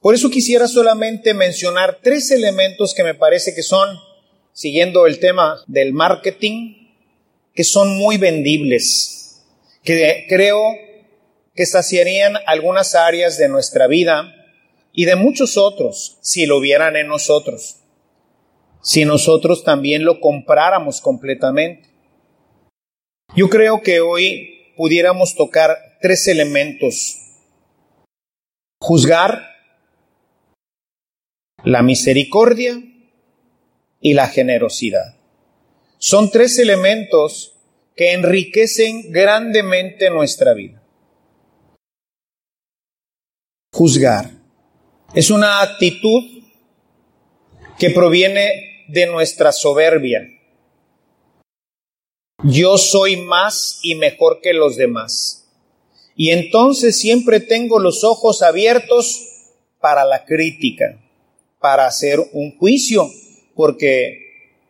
por 0.00 0.14
eso 0.14 0.30
quisiera 0.30 0.68
solamente 0.68 1.34
mencionar 1.34 1.98
tres 2.02 2.30
elementos 2.30 2.94
que 2.94 3.04
me 3.04 3.14
parece 3.14 3.54
que 3.54 3.62
son, 3.62 3.94
siguiendo 4.54 5.06
el 5.06 5.18
tema 5.18 5.62
del 5.66 5.92
marketing, 5.92 6.81
que 7.54 7.64
son 7.64 7.96
muy 7.96 8.16
vendibles, 8.16 9.44
que 9.82 10.26
creo 10.28 10.60
que 11.54 11.66
saciarían 11.66 12.34
algunas 12.46 12.94
áreas 12.94 13.36
de 13.38 13.48
nuestra 13.48 13.86
vida 13.86 14.34
y 14.92 15.04
de 15.04 15.16
muchos 15.16 15.56
otros 15.56 16.18
si 16.22 16.46
lo 16.46 16.60
vieran 16.60 16.96
en 16.96 17.08
nosotros, 17.08 17.80
si 18.82 19.04
nosotros 19.04 19.64
también 19.64 20.04
lo 20.04 20.20
compráramos 20.20 21.00
completamente. 21.00 21.90
Yo 23.34 23.48
creo 23.48 23.82
que 23.82 24.00
hoy 24.00 24.72
pudiéramos 24.76 25.34
tocar 25.34 25.78
tres 26.00 26.26
elementos. 26.28 27.18
Juzgar, 28.80 29.48
la 31.64 31.82
misericordia 31.82 32.82
y 34.00 34.14
la 34.14 34.26
generosidad. 34.26 35.21
Son 36.04 36.32
tres 36.32 36.58
elementos 36.58 37.54
que 37.94 38.12
enriquecen 38.12 39.12
grandemente 39.12 40.10
nuestra 40.10 40.52
vida. 40.52 40.82
Juzgar 43.72 44.32
es 45.14 45.30
una 45.30 45.62
actitud 45.62 46.42
que 47.78 47.90
proviene 47.90 48.84
de 48.88 49.06
nuestra 49.06 49.52
soberbia. 49.52 50.28
Yo 52.42 52.78
soy 52.78 53.14
más 53.14 53.78
y 53.84 53.94
mejor 53.94 54.40
que 54.40 54.54
los 54.54 54.76
demás. 54.76 55.48
Y 56.16 56.30
entonces 56.32 56.98
siempre 56.98 57.38
tengo 57.38 57.78
los 57.78 58.02
ojos 58.02 58.42
abiertos 58.42 59.54
para 59.80 60.04
la 60.04 60.24
crítica 60.24 60.98
para 61.60 61.86
hacer 61.86 62.18
un 62.32 62.58
juicio, 62.58 63.08
porque 63.54 64.21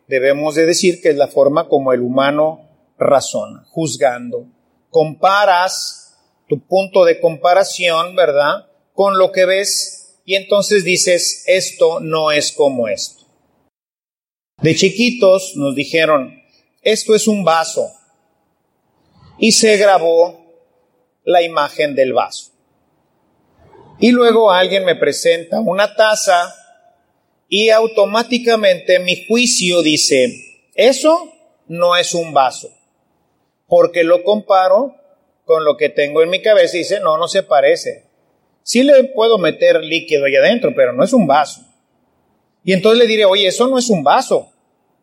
debemos 0.07 0.55
de 0.55 0.65
decir 0.65 1.01
que 1.01 1.09
es 1.09 1.15
la 1.15 1.27
forma 1.27 1.67
como 1.67 1.93
el 1.93 2.01
humano 2.01 2.69
razona, 2.97 3.63
juzgando. 3.69 4.47
Comparas 4.89 6.17
tu 6.47 6.59
punto 6.59 7.05
de 7.05 7.19
comparación, 7.19 8.15
¿verdad? 8.15 8.67
Con 8.93 9.17
lo 9.17 9.31
que 9.31 9.45
ves 9.45 10.03
y 10.25 10.35
entonces 10.35 10.83
dices, 10.83 11.43
esto 11.47 11.99
no 11.99 12.31
es 12.31 12.51
como 12.51 12.87
esto. 12.87 13.23
De 14.61 14.75
chiquitos 14.75 15.53
nos 15.55 15.75
dijeron, 15.75 16.41
esto 16.81 17.15
es 17.15 17.27
un 17.27 17.43
vaso. 17.43 17.91
Y 19.37 19.51
se 19.53 19.75
grabó 19.77 20.45
la 21.23 21.41
imagen 21.41 21.95
del 21.95 22.13
vaso. 22.13 22.51
Y 23.99 24.11
luego 24.11 24.51
alguien 24.51 24.85
me 24.85 24.95
presenta 24.95 25.59
una 25.59 25.95
taza 25.95 26.53
y 27.55 27.69
automáticamente 27.69 28.97
mi 28.97 29.27
juicio 29.27 29.83
dice, 29.83 30.63
eso 30.73 31.31
no 31.67 31.95
es 31.95 32.15
un 32.15 32.33
vaso, 32.33 32.71
porque 33.67 34.03
lo 34.03 34.23
comparo 34.23 34.95
con 35.45 35.63
lo 35.63 35.77
que 35.77 35.89
tengo 35.89 36.23
en 36.23 36.31
mi 36.31 36.41
cabeza 36.41 36.77
y 36.77 36.79
dice, 36.79 36.99
no, 36.99 37.15
no 37.19 37.27
se 37.27 37.43
parece. 37.43 38.07
Sí 38.63 38.81
le 38.81 39.03
puedo 39.03 39.37
meter 39.37 39.83
líquido 39.83 40.25
ahí 40.25 40.35
adentro, 40.35 40.73
pero 40.75 40.93
no 40.93 41.03
es 41.03 41.13
un 41.13 41.27
vaso. 41.27 41.61
Y 42.63 42.73
entonces 42.73 42.97
le 42.97 43.05
diré, 43.05 43.25
oye, 43.25 43.45
eso 43.45 43.67
no 43.67 43.77
es 43.77 43.87
un 43.91 44.03
vaso. 44.03 44.51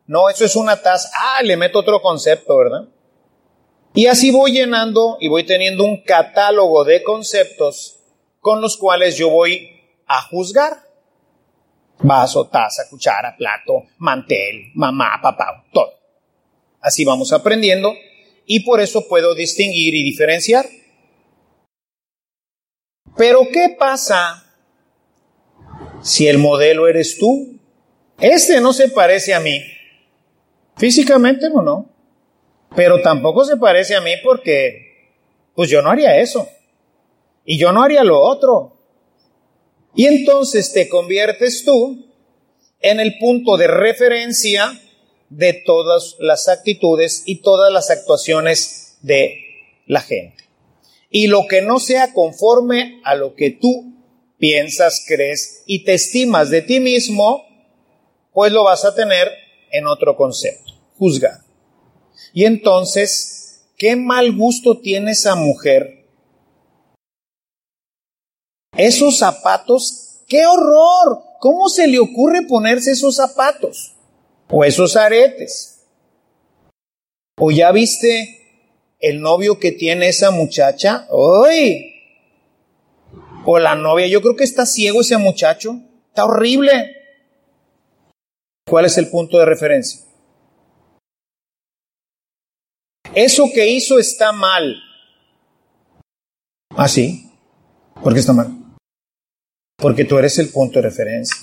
No, 0.08 0.28
eso 0.28 0.44
es 0.44 0.56
una 0.56 0.82
taza. 0.82 1.08
Ah, 1.14 1.44
le 1.44 1.56
meto 1.56 1.78
otro 1.78 2.02
concepto, 2.02 2.56
¿verdad? 2.56 2.88
Y 3.94 4.06
así 4.06 4.32
voy 4.32 4.50
llenando 4.50 5.18
y 5.20 5.28
voy 5.28 5.44
teniendo 5.46 5.84
un 5.84 6.02
catálogo 6.02 6.82
de 6.82 7.04
conceptos 7.04 8.00
con 8.40 8.60
los 8.60 8.76
cuales 8.76 9.16
yo 9.16 9.30
voy 9.30 9.70
a 10.08 10.22
juzgar. 10.22 10.89
Vaso, 12.02 12.48
taza, 12.48 12.88
cuchara, 12.88 13.36
plato, 13.36 13.84
mantel, 13.98 14.70
mamá, 14.74 15.20
papá, 15.22 15.64
todo. 15.72 15.92
Así 16.80 17.04
vamos 17.04 17.32
aprendiendo 17.32 17.94
y 18.46 18.60
por 18.60 18.80
eso 18.80 19.06
puedo 19.06 19.34
distinguir 19.34 19.94
y 19.94 20.02
diferenciar. 20.02 20.66
Pero 23.16 23.40
¿qué 23.52 23.76
pasa 23.78 24.44
si 26.02 26.26
el 26.26 26.38
modelo 26.38 26.88
eres 26.88 27.18
tú? 27.18 27.58
Este 28.18 28.60
no 28.60 28.72
se 28.72 28.88
parece 28.88 29.34
a 29.34 29.40
mí. 29.40 29.60
Físicamente 30.76 31.50
no, 31.50 31.62
no. 31.62 31.90
Pero 32.74 33.02
tampoco 33.02 33.44
se 33.44 33.56
parece 33.56 33.94
a 33.94 34.00
mí 34.00 34.12
porque, 34.22 35.12
pues 35.54 35.68
yo 35.68 35.82
no 35.82 35.90
haría 35.90 36.16
eso. 36.18 36.48
Y 37.44 37.58
yo 37.58 37.72
no 37.72 37.82
haría 37.82 38.04
lo 38.04 38.20
otro. 38.20 38.79
Y 39.94 40.06
entonces 40.06 40.72
te 40.72 40.88
conviertes 40.88 41.64
tú 41.64 42.06
en 42.80 43.00
el 43.00 43.18
punto 43.18 43.56
de 43.56 43.66
referencia 43.66 44.80
de 45.28 45.52
todas 45.52 46.16
las 46.18 46.48
actitudes 46.48 47.22
y 47.26 47.36
todas 47.36 47.72
las 47.72 47.90
actuaciones 47.90 48.96
de 49.02 49.36
la 49.86 50.00
gente. 50.00 50.44
Y 51.10 51.26
lo 51.26 51.46
que 51.48 51.62
no 51.62 51.80
sea 51.80 52.12
conforme 52.12 53.00
a 53.04 53.14
lo 53.14 53.34
que 53.34 53.50
tú 53.50 53.94
piensas, 54.38 55.04
crees 55.06 55.62
y 55.66 55.84
te 55.84 55.94
estimas 55.94 56.50
de 56.50 56.62
ti 56.62 56.80
mismo, 56.80 57.44
pues 58.32 58.52
lo 58.52 58.64
vas 58.64 58.84
a 58.84 58.94
tener 58.94 59.28
en 59.70 59.86
otro 59.86 60.16
concepto, 60.16 60.72
juzgar. 60.96 61.40
Y 62.32 62.44
entonces, 62.44 63.62
¿qué 63.76 63.96
mal 63.96 64.32
gusto 64.36 64.78
tiene 64.78 65.12
esa 65.12 65.34
mujer? 65.34 65.99
Esos 68.76 69.18
zapatos, 69.18 70.22
qué 70.28 70.46
horror. 70.46 71.22
¿Cómo 71.40 71.68
se 71.68 71.86
le 71.86 71.98
ocurre 71.98 72.42
ponerse 72.42 72.92
esos 72.92 73.16
zapatos? 73.16 73.94
O 74.48 74.64
esos 74.64 74.96
aretes. 74.96 75.86
¿O 77.38 77.50
ya 77.50 77.72
viste 77.72 78.96
el 78.98 79.20
novio 79.20 79.58
que 79.58 79.72
tiene 79.72 80.08
esa 80.08 80.30
muchacha? 80.30 81.06
¡Uy! 81.10 81.94
O 83.46 83.58
la 83.58 83.74
novia, 83.74 84.06
yo 84.06 84.20
creo 84.20 84.36
que 84.36 84.44
está 84.44 84.66
ciego 84.66 85.00
ese 85.00 85.16
muchacho. 85.16 85.80
Está 86.08 86.26
horrible. 86.26 86.96
¿Cuál 88.68 88.84
es 88.84 88.98
el 88.98 89.08
punto 89.08 89.38
de 89.38 89.46
referencia? 89.46 90.00
Eso 93.14 93.50
que 93.52 93.68
hizo 93.68 93.98
está 93.98 94.32
mal. 94.32 94.76
¿Ah, 96.76 96.88
sí? 96.88 97.30
¿Por 98.02 98.12
qué 98.12 98.20
está 98.20 98.32
mal? 98.32 98.59
Porque 99.80 100.04
tú 100.04 100.18
eres 100.18 100.38
el 100.38 100.50
punto 100.50 100.78
de 100.80 100.88
referencia. 100.88 101.36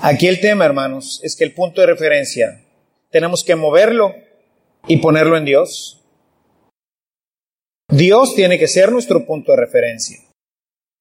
Aquí 0.00 0.28
el 0.28 0.40
tema, 0.40 0.64
hermanos, 0.64 1.20
es 1.22 1.34
que 1.34 1.44
el 1.44 1.54
punto 1.54 1.80
de 1.80 1.88
referencia 1.88 2.62
tenemos 3.10 3.42
que 3.42 3.56
moverlo 3.56 4.14
y 4.86 4.98
ponerlo 4.98 5.36
en 5.36 5.44
Dios. 5.44 6.02
Dios 7.88 8.34
tiene 8.34 8.58
que 8.58 8.68
ser 8.68 8.92
nuestro 8.92 9.24
punto 9.26 9.52
de 9.52 9.58
referencia. 9.58 10.18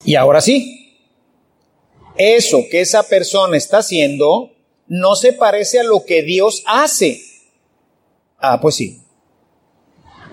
Y 0.06 0.16
ahora 0.16 0.42
sí, 0.42 0.98
eso 2.18 2.66
que 2.70 2.82
esa 2.82 3.04
persona 3.04 3.58
está 3.58 3.80
haciendo 3.80 4.52
no 4.88 5.16
se 5.16 5.34
parece 5.34 5.80
a 5.80 5.84
lo 5.84 6.06
que 6.06 6.24
Dios 6.24 6.64
hace. 6.68 7.22
Ah, 8.38 8.60
pues 8.62 8.76
sí. 8.76 9.02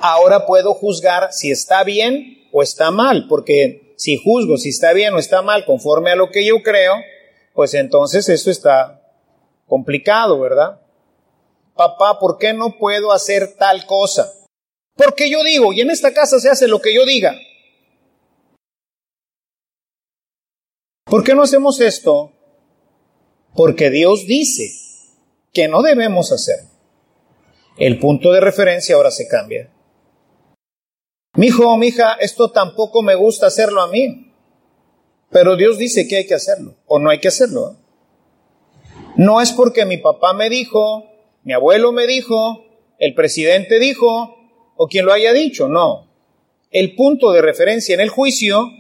Ahora 0.00 0.46
puedo 0.46 0.74
juzgar 0.74 1.32
si 1.32 1.50
está 1.50 1.84
bien 1.84 2.46
o 2.52 2.62
está 2.62 2.90
mal, 2.90 3.26
porque 3.28 3.89
si 4.00 4.16
juzgo 4.16 4.56
si 4.56 4.70
está 4.70 4.94
bien 4.94 5.12
o 5.12 5.18
está 5.18 5.42
mal 5.42 5.66
conforme 5.66 6.10
a 6.10 6.16
lo 6.16 6.30
que 6.30 6.42
yo 6.42 6.62
creo, 6.62 6.94
pues 7.52 7.74
entonces 7.74 8.30
esto 8.30 8.50
está 8.50 8.98
complicado, 9.66 10.40
¿verdad? 10.40 10.80
Papá, 11.76 12.18
¿por 12.18 12.38
qué 12.38 12.54
no 12.54 12.78
puedo 12.78 13.12
hacer 13.12 13.56
tal 13.58 13.84
cosa? 13.84 14.32
Porque 14.96 15.28
yo 15.28 15.44
digo, 15.44 15.74
y 15.74 15.82
en 15.82 15.90
esta 15.90 16.14
casa 16.14 16.40
se 16.40 16.48
hace 16.48 16.66
lo 16.66 16.80
que 16.80 16.94
yo 16.94 17.04
diga. 17.04 17.36
¿Por 21.04 21.22
qué 21.22 21.34
no 21.34 21.42
hacemos 21.42 21.78
esto? 21.80 22.32
Porque 23.54 23.90
Dios 23.90 24.26
dice 24.26 24.70
que 25.52 25.68
no 25.68 25.82
debemos 25.82 26.32
hacer 26.32 26.60
el 27.76 27.98
punto 27.98 28.32
de 28.32 28.40
referencia 28.40 28.94
ahora 28.94 29.10
se 29.10 29.28
cambia. 29.28 29.70
Mi 31.36 31.46
hijo 31.46 31.76
mi 31.76 31.88
hija, 31.88 32.14
esto 32.14 32.50
tampoco 32.50 33.02
me 33.02 33.14
gusta 33.14 33.46
hacerlo 33.46 33.80
a 33.82 33.88
mí, 33.88 34.32
pero 35.30 35.56
Dios 35.56 35.78
dice 35.78 36.08
que 36.08 36.16
hay 36.16 36.26
que 36.26 36.34
hacerlo, 36.34 36.74
o 36.86 36.98
no 36.98 37.10
hay 37.10 37.20
que 37.20 37.28
hacerlo. 37.28 37.76
No 39.16 39.40
es 39.40 39.52
porque 39.52 39.84
mi 39.84 39.98
papá 39.98 40.32
me 40.32 40.50
dijo, 40.50 41.04
mi 41.44 41.52
abuelo 41.52 41.92
me 41.92 42.06
dijo, 42.06 42.64
el 42.98 43.14
presidente 43.14 43.78
dijo, 43.78 44.36
o 44.76 44.88
quien 44.88 45.06
lo 45.06 45.12
haya 45.12 45.32
dicho, 45.32 45.68
no. 45.68 46.08
El 46.70 46.94
punto 46.94 47.32
de 47.32 47.42
referencia 47.42 47.94
en 47.94 48.00
el 48.00 48.08
juicio 48.08 48.70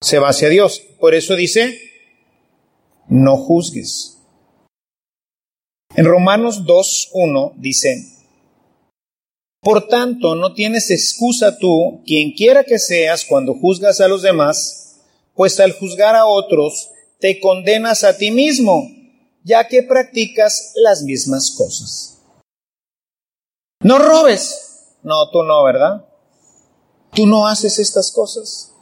se 0.00 0.18
va 0.18 0.28
hacia 0.28 0.48
Dios. 0.48 0.80
Por 1.00 1.14
eso 1.14 1.34
dice, 1.34 1.78
no 3.08 3.36
juzgues. 3.36 4.18
En 5.96 6.06
Romanos 6.06 6.64
2.1 6.64 7.54
dice, 7.56 8.13
Por 9.64 9.88
tanto, 9.88 10.34
no 10.34 10.52
tienes 10.52 10.90
excusa 10.90 11.58
tú, 11.58 12.02
quien 12.04 12.32
quiera 12.32 12.64
que 12.64 12.78
seas, 12.78 13.24
cuando 13.24 13.54
juzgas 13.54 13.98
a 14.02 14.08
los 14.08 14.20
demás, 14.20 15.00
pues 15.34 15.58
al 15.58 15.72
juzgar 15.72 16.14
a 16.14 16.26
otros, 16.26 16.90
te 17.18 17.40
condenas 17.40 18.04
a 18.04 18.18
ti 18.18 18.30
mismo, 18.30 18.86
ya 19.42 19.66
que 19.66 19.82
practicas 19.82 20.74
las 20.76 21.02
mismas 21.02 21.54
cosas. 21.56 22.20
No 23.80 23.98
robes. 23.98 24.98
No, 25.02 25.30
tú 25.30 25.42
no, 25.42 25.64
¿verdad? 25.64 26.04
Tú 27.12 27.26
no 27.26 27.46
haces 27.46 27.78
estas 27.78 28.12
cosas. 28.12 28.74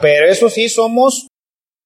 Pero 0.00 0.26
eso 0.26 0.50
sí, 0.50 0.68
somos 0.68 1.28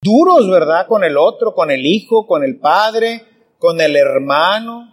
duros, 0.01 0.49
¿verdad? 0.49 0.87
Con 0.87 1.03
el 1.03 1.17
otro, 1.17 1.53
con 1.53 1.69
el 1.69 1.85
hijo, 1.85 2.25
con 2.25 2.43
el 2.43 2.59
padre, 2.59 3.23
con 3.59 3.81
el 3.81 3.95
hermano. 3.95 4.91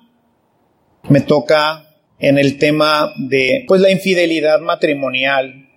Me 1.09 1.21
toca 1.21 1.90
en 2.21 2.39
el 2.39 2.59
tema 2.59 3.15
de 3.17 3.65
pues 3.67 3.81
la 3.81 3.91
infidelidad 3.91 4.61
matrimonial. 4.61 5.69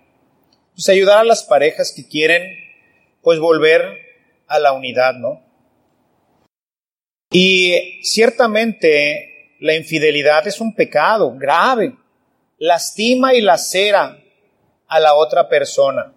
Pues 0.74 0.88
ayudar 0.88 1.18
a 1.18 1.24
las 1.24 1.42
parejas 1.42 1.92
que 1.94 2.06
quieren 2.06 2.42
pues 3.22 3.38
volver 3.38 3.82
a 4.46 4.58
la 4.58 4.72
unidad, 4.72 5.14
¿no? 5.14 5.42
Y 7.30 8.00
ciertamente 8.02 9.56
la 9.60 9.74
infidelidad 9.74 10.46
es 10.46 10.60
un 10.60 10.74
pecado 10.74 11.34
grave. 11.36 11.96
Lastima 12.58 13.34
y 13.34 13.40
lacera 13.40 14.18
a 14.86 15.00
la 15.00 15.14
otra 15.14 15.48
persona. 15.48 16.12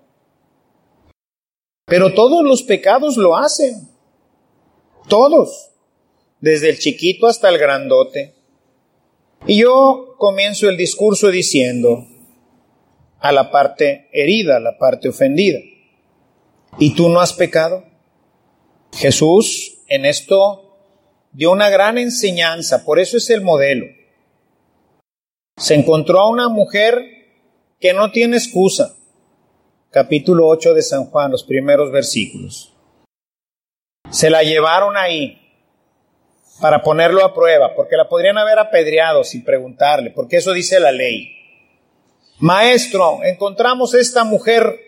Pero 1.86 2.14
todos 2.14 2.44
los 2.44 2.64
pecados 2.64 3.16
lo 3.16 3.38
hacen. 3.38 3.90
Todos 5.08 5.72
desde 6.42 6.70
el 6.70 6.80
chiquito 6.80 7.28
hasta 7.28 7.48
el 7.50 7.58
grandote. 7.58 8.37
Y 9.46 9.62
yo 9.62 10.16
comienzo 10.18 10.68
el 10.70 10.78
discurso 10.78 11.30
diciendo 11.30 12.06
a 13.20 13.32
la 13.32 13.52
parte 13.52 14.10
herida, 14.12 14.58
a 14.58 14.60
la 14.60 14.78
parte 14.78 15.10
ofendida, 15.10 15.60
¿y 16.80 16.96
tú 16.96 17.10
no 17.10 17.22
has 17.22 17.34
pecado? 17.34 17.86
Jesús 18.94 19.80
en 19.88 20.06
esto 20.06 20.78
dio 21.32 21.52
una 21.52 21.70
gran 21.70 21.98
enseñanza, 21.98 22.84
por 22.84 23.00
eso 23.00 23.18
es 23.18 23.30
el 23.30 23.42
modelo. 23.42 23.86
Se 25.58 25.76
encontró 25.76 26.20
a 26.20 26.30
una 26.30 26.50
mujer 26.50 27.04
que 27.80 27.94
no 27.94 28.12
tiene 28.12 28.38
excusa. 28.38 28.96
Capítulo 29.92 30.48
8 30.48 30.74
de 30.74 30.82
San 30.82 31.06
Juan, 31.06 31.32
los 31.32 31.44
primeros 31.44 31.92
versículos. 31.92 32.74
Se 34.10 34.30
la 34.30 34.44
llevaron 34.44 34.98
ahí 34.98 35.47
para 36.60 36.82
ponerlo 36.82 37.24
a 37.24 37.34
prueba, 37.34 37.76
porque 37.76 37.96
la 37.96 38.10
podrían 38.10 38.38
haber 38.38 38.60
apedreado 38.60 39.24
sin 39.24 39.44
preguntarle, 39.44 40.12
porque 40.12 40.38
eso 40.38 40.54
dice 40.54 40.80
la 40.80 40.92
ley. 40.92 41.34
Maestro, 42.40 43.24
encontramos 43.24 43.94
esta 43.94 44.24
mujer 44.24 44.80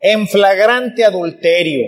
en 0.00 0.28
flagrante 0.28 1.04
adulterio. 1.04 1.86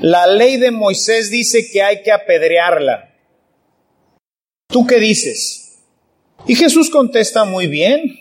La 0.00 0.26
ley 0.26 0.56
de 0.56 0.70
Moisés 0.70 1.30
dice 1.30 1.70
que 1.70 1.82
hay 1.82 2.02
que 2.02 2.12
apedrearla. 2.12 3.14
¿Tú 4.68 4.86
qué 4.86 4.96
dices? 4.96 5.84
Y 6.46 6.54
Jesús 6.54 6.90
contesta 6.90 7.44
muy 7.44 7.66
bien. 7.66 8.18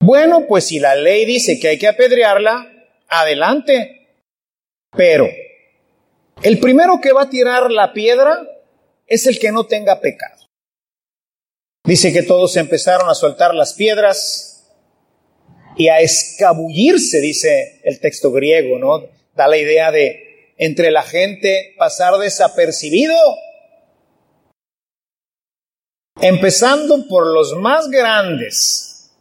Bueno, 0.00 0.46
pues 0.46 0.66
si 0.66 0.78
la 0.78 0.94
ley 0.94 1.24
dice 1.24 1.58
que 1.58 1.68
hay 1.68 1.78
que 1.78 1.88
apedrearla, 1.88 2.70
adelante. 3.08 4.08
Pero 4.96 5.28
el 6.42 6.60
primero 6.60 7.00
que 7.00 7.12
va 7.12 7.22
a 7.22 7.30
tirar 7.30 7.70
la 7.70 7.92
piedra 7.92 8.46
es 9.06 9.26
el 9.26 9.38
que 9.38 9.52
no 9.52 9.66
tenga 9.66 10.00
pecado. 10.00 10.46
Dice 11.84 12.12
que 12.12 12.22
todos 12.22 12.56
empezaron 12.56 13.08
a 13.08 13.14
soltar 13.14 13.54
las 13.54 13.74
piedras 13.74 14.70
y 15.76 15.88
a 15.88 16.00
escabullirse, 16.00 17.20
dice 17.20 17.80
el 17.84 18.00
texto 18.00 18.30
griego, 18.30 18.78
¿no? 18.78 19.06
Da 19.34 19.48
la 19.48 19.56
idea 19.56 19.90
de 19.90 20.52
entre 20.58 20.90
la 20.90 21.02
gente 21.02 21.74
pasar 21.78 22.18
desapercibido. 22.18 23.16
Empezando 26.20 27.06
por 27.08 27.26
los 27.26 27.54
más 27.54 27.88
grandes. 27.88 29.12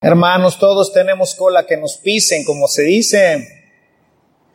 Hermanos, 0.00 0.58
todos 0.58 0.92
tenemos 0.92 1.34
cola 1.34 1.66
que 1.66 1.76
nos 1.76 1.96
pisen, 1.96 2.44
como 2.44 2.68
se 2.68 2.82
dice. 2.82 3.63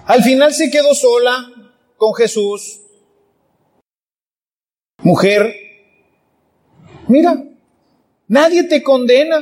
Al 0.09 0.23
final 0.23 0.51
se 0.55 0.71
quedó 0.71 0.95
sola 0.95 1.71
con 1.95 2.15
Jesús. 2.15 2.81
Mujer, 5.03 5.55
mira, 7.07 7.43
nadie 8.27 8.63
te 8.63 8.81
condena. 8.81 9.37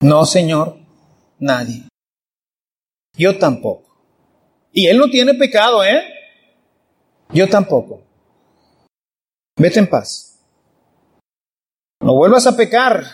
No, 0.00 0.24
Señor, 0.24 0.78
nadie. 1.38 1.86
Yo 3.18 3.38
tampoco. 3.38 3.94
Y 4.72 4.86
él 4.86 4.96
no 4.96 5.10
tiene 5.10 5.34
pecado, 5.34 5.84
¿eh? 5.84 6.02
Yo 7.28 7.46
tampoco. 7.46 8.00
Vete 9.58 9.78
en 9.78 9.90
paz. 9.90 10.40
No 12.00 12.14
vuelvas 12.14 12.46
a 12.46 12.56
pecar. 12.56 13.04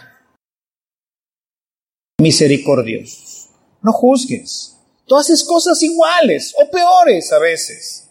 misericordiosos. 2.20 3.48
No 3.82 3.92
juzgues. 3.92 4.79
Tú 5.10 5.16
haces 5.16 5.42
cosas 5.42 5.82
iguales 5.82 6.54
o 6.56 6.70
peores 6.70 7.32
a 7.32 7.40
veces. 7.40 8.08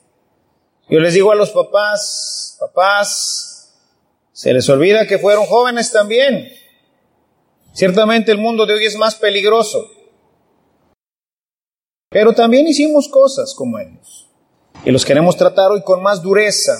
Yo 0.89 0.99
les 0.99 1.13
digo 1.13 1.31
a 1.31 1.35
los 1.35 1.49
papás, 1.49 2.57
papás, 2.59 3.73
se 4.33 4.51
les 4.51 4.67
olvida 4.67 5.07
que 5.07 5.17
fueron 5.17 5.45
jóvenes 5.45 5.93
también. 5.93 6.51
Ciertamente 7.71 8.33
el 8.33 8.37
mundo 8.37 8.65
de 8.65 8.73
hoy 8.73 8.85
es 8.85 8.97
más 8.97 9.15
peligroso. 9.15 9.89
Pero 12.09 12.33
también 12.33 12.67
hicimos 12.67 13.07
cosas 13.07 13.53
como 13.55 13.79
ellos. 13.79 14.27
Y 14.83 14.91
los 14.91 15.05
queremos 15.05 15.37
tratar 15.37 15.71
hoy 15.71 15.81
con 15.83 16.03
más 16.03 16.21
dureza, 16.21 16.77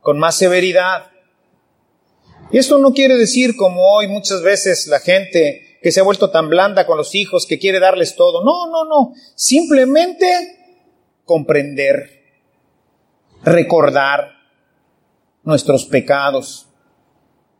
con 0.00 0.18
más 0.18 0.34
severidad. 0.34 1.06
Y 2.50 2.58
esto 2.58 2.78
no 2.78 2.92
quiere 2.92 3.14
decir 3.14 3.54
como 3.54 3.94
hoy 3.94 4.08
muchas 4.08 4.42
veces 4.42 4.88
la 4.88 4.98
gente 4.98 5.65
que 5.82 5.92
se 5.92 6.00
ha 6.00 6.04
vuelto 6.04 6.30
tan 6.30 6.48
blanda 6.48 6.86
con 6.86 6.96
los 6.96 7.14
hijos, 7.14 7.46
que 7.46 7.58
quiere 7.58 7.80
darles 7.80 8.16
todo. 8.16 8.44
No, 8.44 8.70
no, 8.70 8.84
no. 8.84 9.14
Simplemente 9.34 10.26
comprender, 11.24 12.22
recordar 13.42 14.32
nuestros 15.42 15.84
pecados, 15.86 16.68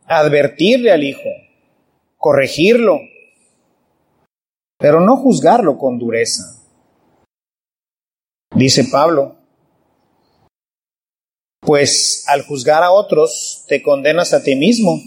advertirle 0.06 0.92
al 0.92 1.04
hijo, 1.04 1.28
corregirlo, 2.16 3.00
pero 4.78 5.00
no 5.00 5.16
juzgarlo 5.16 5.78
con 5.78 5.98
dureza. 5.98 6.62
Dice 8.54 8.84
Pablo, 8.90 9.36
pues 11.60 12.24
al 12.28 12.42
juzgar 12.42 12.82
a 12.82 12.92
otros 12.92 13.64
te 13.68 13.82
condenas 13.82 14.32
a 14.32 14.42
ti 14.42 14.54
mismo, 14.54 15.00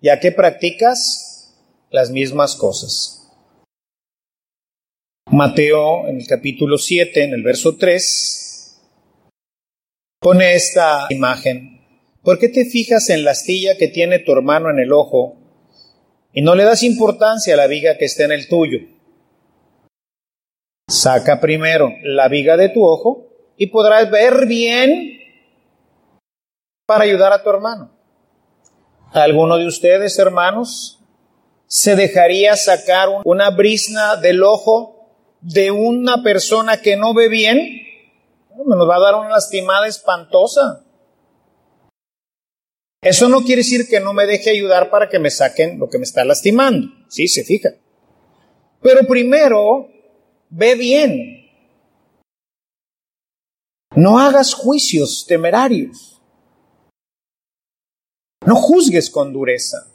ya 0.00 0.18
que 0.18 0.32
practicas 0.32 1.23
las 1.94 2.10
mismas 2.10 2.56
cosas. 2.56 3.30
Mateo 5.30 6.08
en 6.08 6.16
el 6.16 6.26
capítulo 6.26 6.76
7, 6.76 7.22
en 7.22 7.34
el 7.34 7.44
verso 7.44 7.76
3, 7.76 8.82
pone 10.20 10.54
esta 10.54 11.06
imagen. 11.10 11.86
¿Por 12.20 12.40
qué 12.40 12.48
te 12.48 12.64
fijas 12.64 13.10
en 13.10 13.22
la 13.22 13.30
astilla 13.30 13.76
que 13.76 13.86
tiene 13.86 14.18
tu 14.18 14.32
hermano 14.32 14.70
en 14.70 14.80
el 14.80 14.92
ojo 14.92 15.36
y 16.32 16.42
no 16.42 16.56
le 16.56 16.64
das 16.64 16.82
importancia 16.82 17.54
a 17.54 17.58
la 17.58 17.68
viga 17.68 17.96
que 17.96 18.06
está 18.06 18.24
en 18.24 18.32
el 18.32 18.48
tuyo? 18.48 18.80
Saca 20.88 21.40
primero 21.40 21.92
la 22.02 22.26
viga 22.26 22.56
de 22.56 22.70
tu 22.70 22.84
ojo 22.84 23.28
y 23.56 23.68
podrás 23.68 24.10
ver 24.10 24.46
bien 24.46 25.20
para 26.86 27.04
ayudar 27.04 27.32
a 27.32 27.44
tu 27.44 27.50
hermano. 27.50 27.96
¿Alguno 29.12 29.58
de 29.58 29.68
ustedes, 29.68 30.18
hermanos, 30.18 31.03
se 31.66 31.96
dejaría 31.96 32.56
sacar 32.56 33.08
una 33.24 33.50
brisna 33.50 34.16
del 34.16 34.42
ojo 34.42 35.08
de 35.40 35.70
una 35.70 36.22
persona 36.22 36.80
que 36.80 36.96
no 36.96 37.14
ve 37.14 37.28
bien? 37.28 37.82
Nos 38.66 38.88
va 38.88 38.96
a 38.96 39.00
dar 39.00 39.14
una 39.16 39.30
lastimada 39.30 39.86
espantosa. 39.86 40.84
Eso 43.02 43.28
no 43.28 43.42
quiere 43.42 43.60
decir 43.60 43.86
que 43.86 44.00
no 44.00 44.14
me 44.14 44.26
deje 44.26 44.50
ayudar 44.50 44.88
para 44.88 45.10
que 45.10 45.18
me 45.18 45.30
saquen 45.30 45.78
lo 45.78 45.90
que 45.90 45.98
me 45.98 46.04
está 46.04 46.24
lastimando. 46.24 46.88
Sí, 47.08 47.28
se 47.28 47.44
fija. 47.44 47.70
Pero 48.80 49.06
primero 49.06 49.88
ve 50.48 50.74
bien. 50.74 51.50
No 53.94 54.18
hagas 54.18 54.54
juicios 54.54 55.26
temerarios. 55.28 56.20
No 58.46 58.56
juzgues 58.56 59.10
con 59.10 59.32
dureza. 59.32 59.93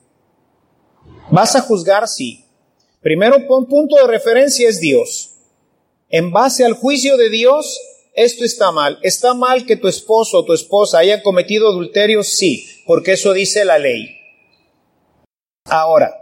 Vas 1.31 1.55
a 1.55 1.61
juzgar, 1.61 2.07
sí. 2.07 2.45
Primero, 3.01 3.37
un 3.37 3.65
punto 3.65 3.95
de 3.95 4.07
referencia 4.07 4.67
es 4.67 4.79
Dios. 4.79 5.31
En 6.09 6.31
base 6.31 6.65
al 6.65 6.73
juicio 6.73 7.17
de 7.17 7.29
Dios, 7.29 7.79
esto 8.13 8.43
está 8.43 8.71
mal. 8.71 8.99
¿Está 9.03 9.33
mal 9.33 9.65
que 9.65 9.75
tu 9.75 9.87
esposo 9.87 10.39
o 10.39 10.45
tu 10.45 10.53
esposa 10.53 10.99
haya 10.99 11.21
cometido 11.23 11.69
adulterio? 11.69 12.23
Sí, 12.23 12.67
porque 12.85 13.13
eso 13.13 13.33
dice 13.33 13.63
la 13.63 13.77
ley. 13.77 14.15
Ahora, 15.65 16.19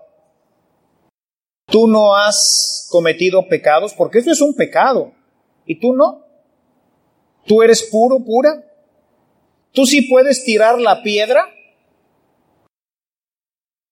Tú 1.70 1.86
no 1.86 2.15
has 2.15 2.88
cometido 2.89 3.46
pecados 3.50 3.93
porque 3.93 4.20
eso 4.20 4.32
es 4.32 4.39
un 4.39 4.56
pecado. 4.56 5.12
¿Y 5.65 5.80
tú 5.80 5.93
no? 5.93 6.24
¿Tú 7.46 7.62
eres 7.62 7.84
puro, 7.84 8.20
pura? 8.24 8.63
¿Tú 9.74 9.86
sí 9.86 10.04
puedes 10.04 10.46
tirar 10.46 10.80
la 10.80 11.04
piedra? 11.04 11.46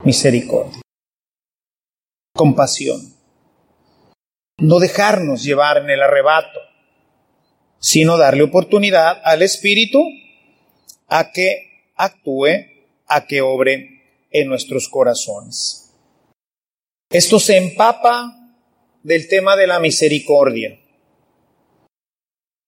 Misericordia. 0.06 0.85
Compasión. 2.36 3.14
No 4.58 4.80
dejarnos 4.80 5.42
llevar 5.42 5.78
en 5.78 5.90
el 5.90 6.02
arrebato, 6.02 6.60
sino 7.80 8.18
darle 8.18 8.44
oportunidad 8.44 9.22
al 9.24 9.42
Espíritu 9.42 10.04
a 11.08 11.32
que 11.32 11.94
actúe, 11.96 12.50
a 13.08 13.26
que 13.26 13.42
obre 13.42 14.28
en 14.32 14.50
nuestros 14.50 14.90
corazones. 14.90 15.94
Esto 17.10 17.40
se 17.40 17.56
empapa 17.56 18.36
del 19.02 19.30
tema 19.30 19.56
de 19.56 19.68
la 19.68 19.80
misericordia. 19.80 20.78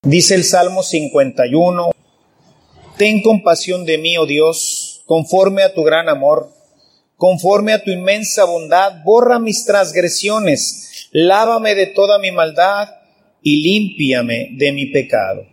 Dice 0.01 0.35
el 0.35 0.45
Salmo 0.45 0.81
51, 0.81 1.91
Ten 2.97 3.21
compasión 3.21 3.85
de 3.85 3.97
mí, 3.97 4.17
oh 4.17 4.25
Dios, 4.25 5.03
conforme 5.05 5.63
a 5.63 5.73
tu 5.73 5.83
gran 5.83 6.07
amor, 6.07 6.56
conforme 7.17 7.73
a 7.73 7.83
tu 7.83 7.91
inmensa 7.91 8.45
bondad, 8.45 9.03
borra 9.03 9.39
mis 9.39 9.65
transgresiones, 9.65 11.09
lávame 11.11 11.75
de 11.75 11.87
toda 11.87 12.19
mi 12.19 12.31
maldad 12.31 12.87
y 13.41 13.61
límpiame 13.61 14.49
de 14.53 14.71
mi 14.71 14.85
pecado. 14.87 15.45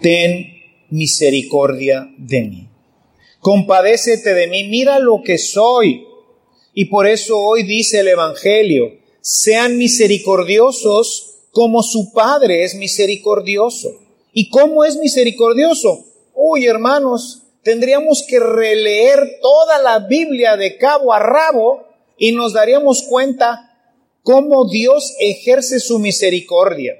Ten 0.00 0.46
misericordia 0.90 2.08
de 2.16 2.40
mí. 2.42 2.68
Compadécete 3.40 4.34
de 4.34 4.46
mí, 4.48 4.64
mira 4.64 4.98
lo 4.98 5.22
que 5.22 5.38
soy 5.38 6.04
y 6.74 6.86
por 6.86 7.06
eso 7.06 7.38
hoy 7.38 7.62
dice 7.62 8.00
el 8.00 8.08
Evangelio, 8.08 8.98
sean 9.20 9.76
misericordiosos 9.76 11.34
como 11.50 11.82
su 11.82 12.12
Padre 12.12 12.64
es 12.64 12.74
misericordioso. 12.74 14.00
¿Y 14.32 14.48
cómo 14.48 14.84
es 14.84 14.96
misericordioso? 14.96 16.06
Uy, 16.34 16.66
hermanos, 16.66 17.42
tendríamos 17.68 18.24
que 18.26 18.40
releer 18.40 19.40
toda 19.42 19.76
la 19.82 19.98
Biblia 19.98 20.56
de 20.56 20.78
cabo 20.78 21.12
a 21.12 21.18
rabo 21.18 21.84
y 22.16 22.32
nos 22.32 22.54
daríamos 22.54 23.02
cuenta 23.02 23.78
cómo 24.22 24.66
Dios 24.66 25.14
ejerce 25.20 25.78
su 25.78 25.98
misericordia. 25.98 26.94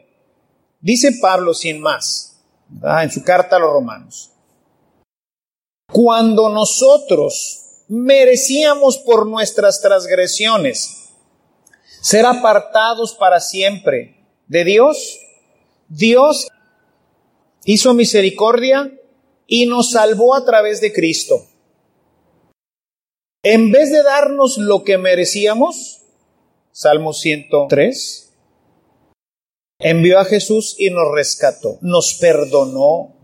Dice 0.79 1.13
Pablo 1.23 1.55
sin 1.55 1.81
más, 1.81 2.37
en 3.01 3.11
su 3.11 3.25
carta 3.25 3.57
a 3.57 3.61
los 3.61 3.73
romanos, 3.73 4.33
cuando 5.91 6.51
nosotros 6.51 7.85
merecíamos 7.89 8.99
por 8.99 9.27
nuestras 9.27 9.81
transgresiones 9.81 11.15
ser 12.03 12.27
apartados 12.27 13.15
para 13.15 13.41
siempre 13.41 14.23
de 14.49 14.65
Dios. 14.65 15.19
Dios 15.89 16.47
hizo 17.65 17.95
misericordia 17.95 18.98
y 19.49 19.67
nos 19.67 19.91
salvó 19.91 20.37
a 20.37 20.45
través 20.45 20.81
de 20.81 20.93
Cristo. 20.93 21.45
En 23.43 23.73
vez 23.73 23.91
de 23.91 24.05
darnos 24.05 24.59
lo 24.59 24.85
que 24.85 24.97
merecíamos, 24.99 26.03
Salmo 26.71 27.13
103, 27.13 28.37
envió 29.81 30.21
a 30.21 30.25
Jesús 30.25 30.77
y 30.79 30.91
nos 30.91 31.13
rescató, 31.13 31.79
nos 31.81 32.15
perdonó 32.15 33.17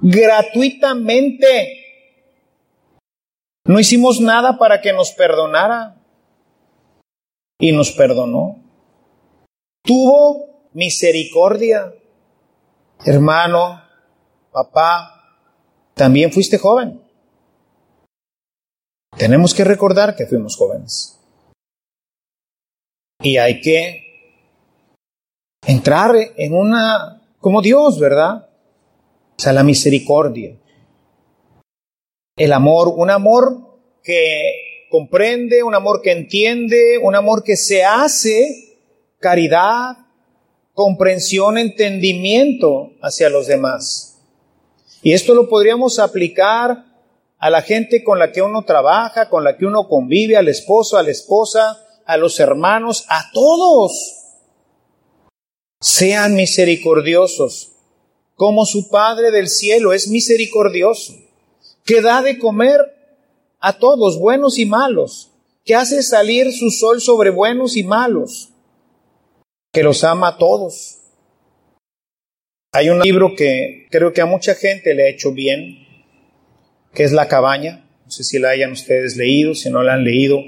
gratuitamente 0.00 1.82
no 3.66 3.80
hicimos 3.80 4.20
nada 4.20 4.58
para 4.58 4.80
que 4.80 4.92
nos 4.92 5.10
perdonara 5.10 5.96
y 7.58 7.72
nos 7.72 7.90
perdonó. 7.90 8.62
Tuvo 9.82 10.68
misericordia. 10.72 11.92
Hermano, 13.04 13.82
papá, 14.64 15.38
también 15.94 16.32
fuiste 16.32 16.56
joven. 16.56 17.02
Tenemos 19.18 19.52
que 19.52 19.64
recordar 19.64 20.16
que 20.16 20.26
fuimos 20.26 20.56
jóvenes. 20.56 21.18
Y 23.22 23.36
hay 23.36 23.60
que 23.60 24.02
entrar 25.66 26.14
en 26.36 26.54
una, 26.54 27.22
como 27.38 27.60
Dios, 27.60 27.98
¿verdad? 27.98 28.48
O 29.38 29.42
sea, 29.42 29.52
la 29.52 29.62
misericordia 29.62 30.56
el 32.36 32.52
amor, 32.52 32.92
un 32.94 33.10
amor 33.10 33.80
que 34.02 34.86
comprende, 34.90 35.62
un 35.62 35.74
amor 35.74 36.02
que 36.02 36.12
entiende, 36.12 36.98
un 36.98 37.14
amor 37.14 37.42
que 37.42 37.56
se 37.56 37.82
hace 37.82 38.78
caridad, 39.18 39.96
comprensión, 40.74 41.56
entendimiento 41.56 42.92
hacia 43.00 43.30
los 43.30 43.46
demás. 43.46 44.05
Y 45.06 45.12
esto 45.12 45.36
lo 45.36 45.48
podríamos 45.48 46.00
aplicar 46.00 46.84
a 47.38 47.48
la 47.48 47.62
gente 47.62 48.02
con 48.02 48.18
la 48.18 48.32
que 48.32 48.42
uno 48.42 48.64
trabaja, 48.64 49.28
con 49.28 49.44
la 49.44 49.56
que 49.56 49.64
uno 49.64 49.86
convive, 49.86 50.36
al 50.36 50.48
esposo, 50.48 50.96
a 50.96 51.04
la 51.04 51.12
esposa, 51.12 51.80
a 52.04 52.16
los 52.16 52.40
hermanos, 52.40 53.04
a 53.08 53.30
todos. 53.32 53.92
Sean 55.80 56.34
misericordiosos, 56.34 57.70
como 58.34 58.66
su 58.66 58.88
Padre 58.88 59.30
del 59.30 59.48
cielo 59.48 59.92
es 59.92 60.08
misericordioso, 60.08 61.14
que 61.84 62.02
da 62.02 62.20
de 62.20 62.40
comer 62.40 62.80
a 63.60 63.78
todos, 63.78 64.18
buenos 64.18 64.58
y 64.58 64.66
malos, 64.66 65.30
que 65.64 65.76
hace 65.76 66.02
salir 66.02 66.52
su 66.52 66.72
sol 66.72 67.00
sobre 67.00 67.30
buenos 67.30 67.76
y 67.76 67.84
malos, 67.84 68.48
que 69.72 69.84
los 69.84 70.02
ama 70.02 70.30
a 70.30 70.38
todos. 70.38 70.95
Hay 72.72 72.90
un 72.90 73.00
libro 73.00 73.34
que 73.34 73.86
creo 73.90 74.12
que 74.12 74.20
a 74.20 74.26
mucha 74.26 74.54
gente 74.54 74.94
le 74.94 75.04
ha 75.04 75.08
hecho 75.08 75.32
bien, 75.32 75.86
que 76.92 77.04
es 77.04 77.12
La 77.12 77.28
cabaña. 77.28 77.88
No 78.04 78.10
sé 78.10 78.22
si 78.22 78.38
la 78.38 78.50
hayan 78.50 78.72
ustedes 78.72 79.16
leído, 79.16 79.54
si 79.54 79.70
no 79.70 79.82
la 79.82 79.94
han 79.94 80.04
leído, 80.04 80.40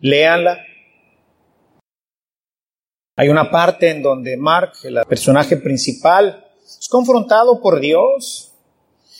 léanla. 0.00 0.64
Hay 3.16 3.28
una 3.28 3.50
parte 3.50 3.90
en 3.90 4.00
donde 4.00 4.36
Mark, 4.36 4.72
el 4.84 4.98
personaje 5.08 5.56
principal, 5.56 6.46
es 6.64 6.88
confrontado 6.88 7.60
por 7.60 7.80
Dios. 7.80 8.52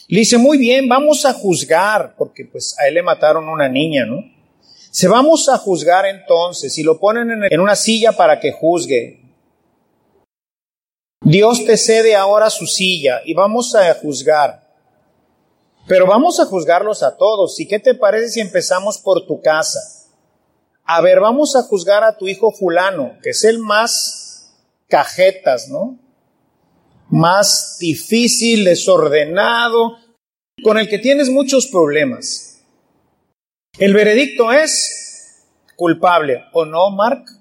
Le 0.07 0.21
dice, 0.21 0.39
muy 0.39 0.57
bien, 0.57 0.89
vamos 0.89 1.27
a 1.27 1.35
juzgar, 1.35 2.15
porque 2.17 2.45
pues 2.47 2.77
a 2.79 2.89
él 2.89 2.95
le 2.95 3.03
mataron 3.03 3.49
una 3.49 3.69
niña, 3.69 4.07
¿no? 4.07 4.25
Se 4.91 5.07
vamos 5.07 5.49
a 5.49 5.59
juzgar 5.59 6.07
entonces 6.07 6.79
y 6.79 6.83
lo 6.83 6.99
ponen 6.99 7.45
en 7.51 7.61
una 7.61 7.77
silla 7.77 8.13
para 8.13 8.41
que 8.41 8.53
juzgue. 8.53 9.28
Dios 11.29 11.67
te 11.67 11.77
cede 11.77 12.17
ahora 12.17 12.49
su 12.49 12.67
silla 12.67 13.21
y 13.23 13.35
vamos 13.35 13.75
a 13.75 13.93
juzgar. 13.97 14.67
Pero 15.87 16.07
vamos 16.07 16.41
a 16.41 16.47
juzgarlos 16.47 17.03
a 17.03 17.19
todos. 17.19 17.61
¿Y 17.61 17.69
qué 17.69 17.79
te 17.79 17.95
parece 17.95 18.31
si 18.31 18.41
empezamos 18.41 18.97
por 18.97 19.27
tu 19.27 19.43
casa? 19.43 19.79
A 20.85 21.03
ver, 21.03 21.21
vamos 21.21 21.55
a 21.55 21.63
juzgar 21.63 22.03
a 22.03 22.17
tu 22.17 22.29
hijo 22.29 22.51
fulano, 22.51 23.19
que 23.23 23.31
es 23.31 23.45
el 23.45 23.59
más 23.59 24.55
cajetas, 24.89 25.69
¿no? 25.69 25.99
Más 27.11 27.77
difícil, 27.79 28.65
desordenado, 28.65 29.99
con 30.65 30.79
el 30.79 30.89
que 30.89 30.99
tienes 30.99 31.29
muchos 31.29 31.67
problemas. 31.67 32.59
El 33.79 33.93
veredicto 33.93 34.51
es 34.51 35.45
culpable, 35.77 36.45
¿o 36.55 36.65
no, 36.65 36.89
Mark? 36.91 37.38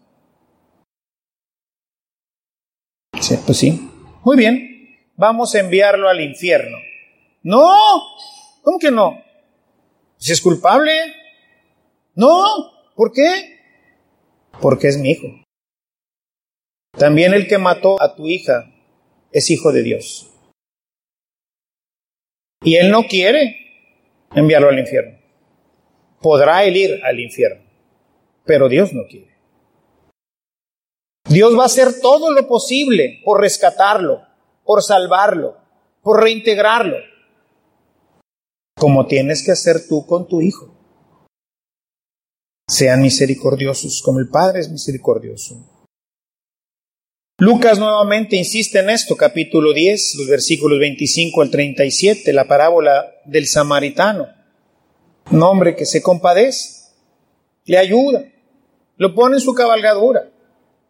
Sí, 3.22 3.36
pues 3.46 3.58
sí. 3.58 3.90
Muy 4.24 4.38
bien, 4.38 5.10
vamos 5.16 5.56
a 5.56 5.60
enviarlo 5.60 6.10
al 6.10 6.22
infierno. 6.22 6.78
No, 7.44 7.68
¿Cómo 8.68 8.80
que 8.80 8.92
no? 8.92 9.24
¿Si 10.18 10.34
es 10.34 10.42
culpable? 10.42 10.92
No. 12.16 12.44
¿Por 12.98 13.14
qué? 13.14 13.62
Porque 14.60 14.90
es 14.90 14.98
mi 14.98 15.12
hijo. 15.12 15.28
También 16.98 17.34
el 17.34 17.48
que 17.48 17.58
mató 17.58 17.96
a 18.02 18.14
tu 18.14 18.28
hija 18.28 18.70
es 19.32 19.50
hijo 19.52 19.72
de 19.72 19.84
Dios. 19.84 20.30
Y 22.62 22.76
él 22.76 22.92
no 22.92 23.04
quiere 23.04 23.56
enviarlo 24.36 24.68
al 24.68 24.80
infierno. 24.80 25.18
Podrá 26.22 26.66
él 26.66 26.76
ir 26.76 27.00
al 27.06 27.22
infierno, 27.22 27.64
pero 28.44 28.68
Dios 28.68 28.92
no 28.92 29.08
quiere. 29.08 29.37
Dios 31.30 31.58
va 31.58 31.64
a 31.64 31.68
hacer 31.68 32.00
todo 32.02 32.32
lo 32.32 32.48
posible 32.48 33.22
por 33.26 33.42
rescatarlo, 33.42 34.22
por 34.64 34.82
salvarlo, 34.84 35.58
por 36.02 36.22
reintegrarlo 36.22 36.98
como 38.78 39.08
tienes 39.08 39.44
que 39.44 39.52
hacer 39.52 39.88
tú 39.88 40.06
con 40.06 40.28
tu 40.28 40.40
hijo. 40.42 40.74
Sean 42.70 43.02
misericordiosos 43.02 44.02
como 44.04 44.20
el 44.20 44.30
Padre 44.30 44.60
es 44.60 44.70
misericordioso. 44.70 45.74
Lucas 47.40 47.80
nuevamente 47.80 48.36
insiste 48.36 48.80
en 48.80 48.90
esto, 48.90 49.16
capítulo 49.16 49.74
10, 49.74 50.16
los 50.16 50.28
versículos 50.28 50.80
25 50.80 51.42
al 51.42 51.52
37, 51.52 52.34
la 52.34 52.48
parábola 52.48 53.06
del 53.26 53.48
samaritano. 53.48 54.28
Un 55.32 55.44
hombre 55.44 55.76
que 55.76 55.86
se 55.86 56.02
compadece, 56.02 56.94
le 57.66 57.78
ayuda, 57.78 58.26
lo 58.96 59.14
pone 59.14 59.36
en 59.36 59.42
su 59.42 59.54
cabalgadura, 59.54 60.32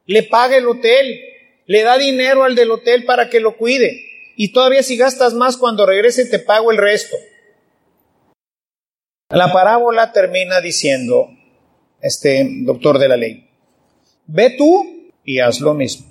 le 0.07 0.23
paga 0.23 0.57
el 0.57 0.67
hotel, 0.67 1.19
le 1.67 1.83
da 1.83 1.97
dinero 1.97 2.43
al 2.43 2.55
del 2.55 2.71
hotel 2.71 3.05
para 3.05 3.29
que 3.29 3.39
lo 3.39 3.57
cuide, 3.57 4.03
y 4.35 4.51
todavía 4.51 4.81
si 4.81 4.97
gastas 4.97 5.33
más 5.33 5.57
cuando 5.57 5.85
regrese 5.85 6.25
te 6.25 6.39
pago 6.39 6.71
el 6.71 6.77
resto. 6.77 7.15
La 9.29 9.51
parábola 9.51 10.13
termina 10.13 10.61
diciendo, 10.61 11.29
este 12.01 12.47
doctor 12.61 12.97
de 12.97 13.09
la 13.09 13.17
ley, 13.17 13.49
ve 14.25 14.55
tú 14.57 15.11
y 15.23 15.39
haz 15.39 15.59
lo 15.59 15.73
mismo. 15.73 16.07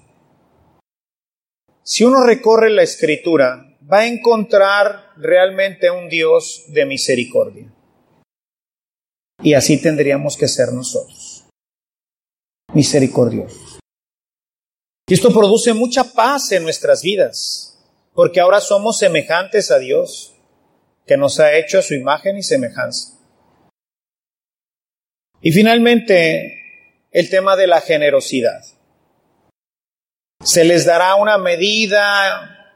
Si 1.83 2.05
uno 2.05 2.25
recorre 2.25 2.69
la 2.71 2.83
escritura, 2.83 3.79
va 3.91 4.01
a 4.01 4.07
encontrar 4.07 5.13
realmente 5.17 5.91
un 5.91 6.09
Dios 6.09 6.65
de 6.69 6.85
misericordia. 6.85 7.73
Y 9.43 9.55
así 9.55 9.81
tendríamos 9.81 10.37
que 10.37 10.49
ser 10.49 10.73
nosotros, 10.73 11.47
misericordiosos. 12.75 13.76
Y 15.09 15.15
esto 15.15 15.33
produce 15.33 15.73
mucha 15.73 16.03
paz 16.03 16.51
en 16.51 16.65
nuestras 16.65 17.03
vidas, 17.03 17.79
porque 18.13 18.41
ahora 18.41 18.61
somos 18.61 18.99
semejantes 18.99 19.71
a 19.71 19.79
Dios 19.79 20.35
que 21.07 21.17
nos 21.17 21.39
ha 21.39 21.57
hecho 21.57 21.79
a 21.79 21.83
su 21.83 21.95
imagen 21.95 22.37
y 22.37 22.43
semejanza. 22.43 23.13
Y 25.41 25.53
finalmente, 25.53 26.57
el 27.13 27.31
tema 27.31 27.55
de 27.55 27.69
la 27.69 27.81
generosidad. 27.81 28.65
Se 30.45 30.65
les 30.65 30.85
dará 30.85 31.15
una 31.15 31.39
medida, 31.39 32.75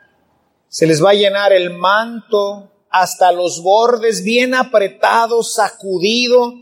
se 0.68 0.86
les 0.86 1.04
va 1.04 1.10
a 1.10 1.14
llenar 1.14 1.52
el 1.52 1.70
manto 1.70 2.70
hasta 2.90 3.32
los 3.32 3.62
bordes, 3.62 4.22
bien 4.22 4.54
apretado, 4.54 5.42
sacudido, 5.42 6.54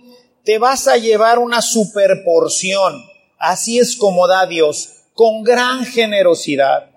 te 0.45 0.59
vas 0.59 0.89
a 0.89 0.97
llevar 0.97 1.39
una 1.39 1.61
superporción. 1.61 3.05
Así 3.39 3.79
es 3.79 3.97
como 3.97 4.27
da 4.27 4.47
Dios, 4.47 4.98
con 5.19 5.43
gran 5.43 5.85
generosidad. 5.85 6.91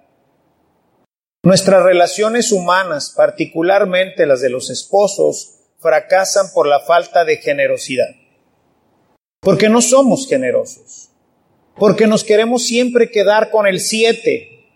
Nuestras 1.43 1.81
relaciones 1.81 2.51
humanas, 2.51 3.15
particularmente 3.17 4.27
las 4.27 4.41
de 4.41 4.51
los 4.51 4.69
esposos, 4.69 5.55
fracasan 5.79 6.53
por 6.53 6.67
la 6.67 6.81
falta 6.81 7.25
de 7.25 7.37
generosidad. 7.37 8.09
Porque 9.41 9.69
no 9.69 9.81
somos 9.81 10.27
generosos. 10.27 11.09
Porque 11.75 12.05
nos 12.05 12.23
queremos 12.23 12.61
siempre 12.61 13.09
quedar 13.09 13.49
con 13.49 13.65
el 13.65 13.79
siete. 13.79 14.67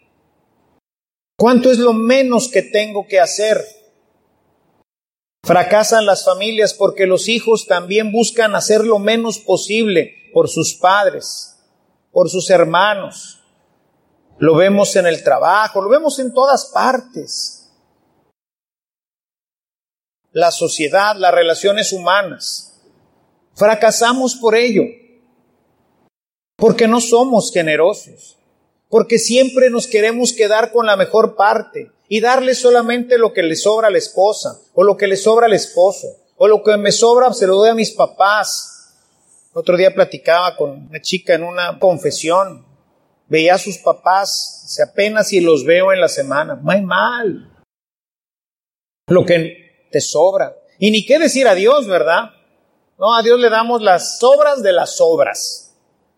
¿Cuánto 1.37 1.69
es 1.69 1.77
lo 1.77 1.93
menos 1.93 2.49
que 2.49 2.63
tengo 2.63 3.05
que 3.05 3.19
hacer? 3.19 3.63
Fracasan 5.43 6.07
las 6.07 6.25
familias 6.25 6.73
porque 6.73 7.05
los 7.05 7.29
hijos 7.29 7.67
también 7.67 8.11
buscan 8.11 8.55
hacer 8.55 8.83
lo 8.83 8.97
menos 8.97 9.37
posible 9.37 10.31
por 10.33 10.49
sus 10.49 10.73
padres, 10.73 11.54
por 12.15 12.29
sus 12.29 12.49
hermanos, 12.49 13.41
lo 14.37 14.55
vemos 14.55 14.95
en 14.95 15.05
el 15.05 15.21
trabajo, 15.21 15.81
lo 15.81 15.89
vemos 15.89 16.17
en 16.17 16.33
todas 16.33 16.71
partes. 16.73 17.69
La 20.31 20.51
sociedad, 20.51 21.17
las 21.17 21.33
relaciones 21.33 21.91
humanas. 21.91 22.81
Fracasamos 23.53 24.35
por 24.35 24.55
ello. 24.55 24.83
Porque 26.55 26.87
no 26.87 27.01
somos 27.01 27.51
generosos. 27.51 28.37
Porque 28.87 29.19
siempre 29.19 29.69
nos 29.69 29.85
queremos 29.85 30.31
quedar 30.31 30.71
con 30.71 30.85
la 30.85 30.95
mejor 30.95 31.35
parte 31.35 31.91
y 32.07 32.21
darle 32.21 32.55
solamente 32.55 33.17
lo 33.17 33.33
que 33.33 33.43
le 33.43 33.57
sobra 33.57 33.89
a 33.89 33.91
la 33.91 33.97
esposa 33.97 34.61
o 34.73 34.85
lo 34.85 34.95
que 34.95 35.07
le 35.07 35.17
sobra 35.17 35.47
al 35.47 35.53
esposo 35.53 36.07
o 36.37 36.47
lo 36.47 36.63
que 36.63 36.77
me 36.77 36.93
sobra 36.93 37.33
se 37.33 37.45
lo 37.45 37.57
doy 37.57 37.71
a 37.71 37.75
mis 37.75 37.91
papás. 37.91 38.74
Otro 39.55 39.77
día 39.77 39.93
platicaba 39.93 40.55
con 40.55 40.87
una 40.89 41.01
chica 41.01 41.33
en 41.33 41.43
una 41.43 41.79
confesión 41.79 42.65
Veía 43.27 43.55
a 43.55 43.57
sus 43.57 43.79
papás, 43.79 44.63
se 44.67 44.83
apenas 44.83 45.29
si 45.29 45.41
los 45.41 45.65
veo 45.65 45.91
en 45.91 45.99
la 45.99 46.09
semana. 46.09 46.55
Muy 46.55 46.81
mal. 46.81 47.51
Lo 49.07 49.25
que 49.25 49.87
te 49.91 49.99
sobra. 49.99 50.55
Y 50.77 50.91
ni 50.91 51.05
qué 51.05 51.17
decir 51.17 51.47
a 51.47 51.55
Dios, 51.55 51.87
¿verdad? 51.87 52.31
No, 52.99 53.15
a 53.15 53.23
Dios 53.23 53.39
le 53.39 53.49
damos 53.49 53.81
las 53.81 54.19
sobras 54.19 54.61
de 54.61 54.73
las 54.73 54.97
sobras. 54.97 55.73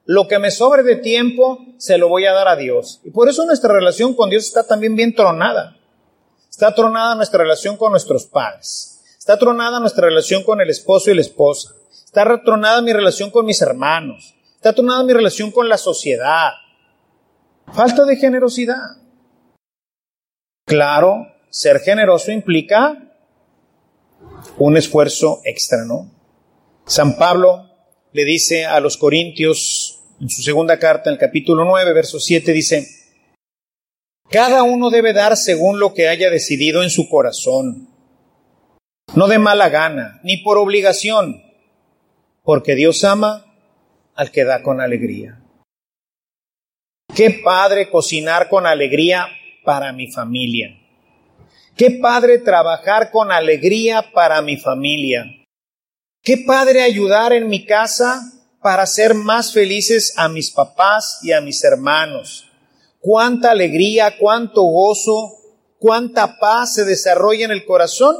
Lo 0.06 0.28
que 0.28 0.40
me 0.40 0.52
sobre 0.52 0.84
de 0.84 0.98
tiempo, 0.98 1.60
se 1.78 1.98
lo 1.98 2.10
voy 2.10 2.26
a 2.26 2.34
dar 2.34 2.48
a 2.48 2.56
Dios. 2.56 3.02
Y 3.04 3.12
por 3.12 3.30
eso 3.30 3.46
nuestra 3.46 3.74
relación 3.74 4.14
con 4.14 4.30
Dios 4.30 4.46
está 4.46 4.64
también 4.64 4.96
bien 4.96 5.16
tronada. 5.16 5.78
Está 6.50 6.74
tronada 6.74 7.16
nuestra 7.16 7.44
relación 7.44 7.78
con 7.78 7.92
nuestros 7.92 8.26
padres. 8.26 9.02
Está 9.18 9.38
tronada 9.38 9.80
nuestra 9.80 10.08
relación 10.08 10.44
con 10.44 10.60
el 10.60 10.70
esposo 10.70 11.12
y 11.12 11.16
la 11.16 11.22
esposa. 11.22 11.74
Está 12.08 12.24
retronada 12.24 12.82
mi 12.82 12.94
relación 12.94 13.32
con 13.32 13.46
mis 13.46 13.62
hermanos. 13.62 14.34
Está 14.56 14.74
tronada 14.74 15.04
mi 15.04 15.12
relación 15.12 15.52
con 15.52 15.68
la 15.68 15.78
sociedad. 15.78 16.52
Falta 17.74 18.06
de 18.06 18.16
generosidad. 18.16 18.96
Claro, 20.66 21.28
ser 21.50 21.82
generoso 21.82 22.32
implica 22.32 23.14
un 24.58 24.78
esfuerzo 24.78 25.42
extra, 25.44 25.84
¿no? 25.84 26.10
San 26.86 27.18
Pablo 27.18 27.70
le 28.14 28.24
dice 28.24 28.66
a 28.66 28.80
los 28.80 28.96
Corintios, 28.96 30.00
en 30.22 30.30
su 30.30 30.42
segunda 30.44 30.80
carta, 30.80 31.10
en 31.10 31.16
el 31.16 31.20
capítulo 31.20 31.66
9, 31.66 31.92
verso 31.92 32.22
7, 32.22 32.54
dice, 32.54 32.88
cada 34.30 34.64
uno 34.64 34.90
debe 34.90 35.12
dar 35.12 35.36
según 35.36 35.78
lo 35.82 35.94
que 35.94 36.08
haya 36.08 36.30
decidido 36.30 36.84
en 36.84 36.90
su 36.90 37.10
corazón, 37.10 37.90
no 39.14 39.28
de 39.28 39.40
mala 39.40 39.68
gana, 39.68 40.22
ni 40.24 40.38
por 40.38 40.58
obligación, 40.58 41.47
porque 42.48 42.76
Dios 42.76 43.04
ama 43.04 43.46
al 44.16 44.32
que 44.32 44.46
da 44.46 44.64
con 44.64 44.80
alegría. 44.80 45.44
Qué 47.14 47.42
padre 47.44 47.90
cocinar 47.90 48.48
con 48.48 48.66
alegría 48.66 49.28
para 49.66 49.92
mi 49.92 50.10
familia. 50.10 50.70
Qué 51.76 51.92
padre 52.02 52.38
trabajar 52.38 53.12
con 53.12 53.34
alegría 53.34 54.14
para 54.14 54.42
mi 54.42 54.56
familia. 54.56 55.26
Qué 56.24 56.38
padre 56.48 56.84
ayudar 56.84 57.34
en 57.34 57.50
mi 57.50 57.66
casa 57.66 58.22
para 58.62 58.84
hacer 58.84 59.14
más 59.14 59.52
felices 59.52 60.14
a 60.16 60.30
mis 60.30 60.50
papás 60.50 61.20
y 61.24 61.34
a 61.34 61.42
mis 61.42 61.62
hermanos. 61.66 62.50
Cuánta 63.02 63.52
alegría, 63.52 64.16
cuánto 64.18 64.62
gozo, 64.62 65.34
cuánta 65.80 66.40
paz 66.40 66.76
se 66.76 66.86
desarrolla 66.86 67.44
en 67.44 67.52
el 67.52 67.66
corazón 67.66 68.16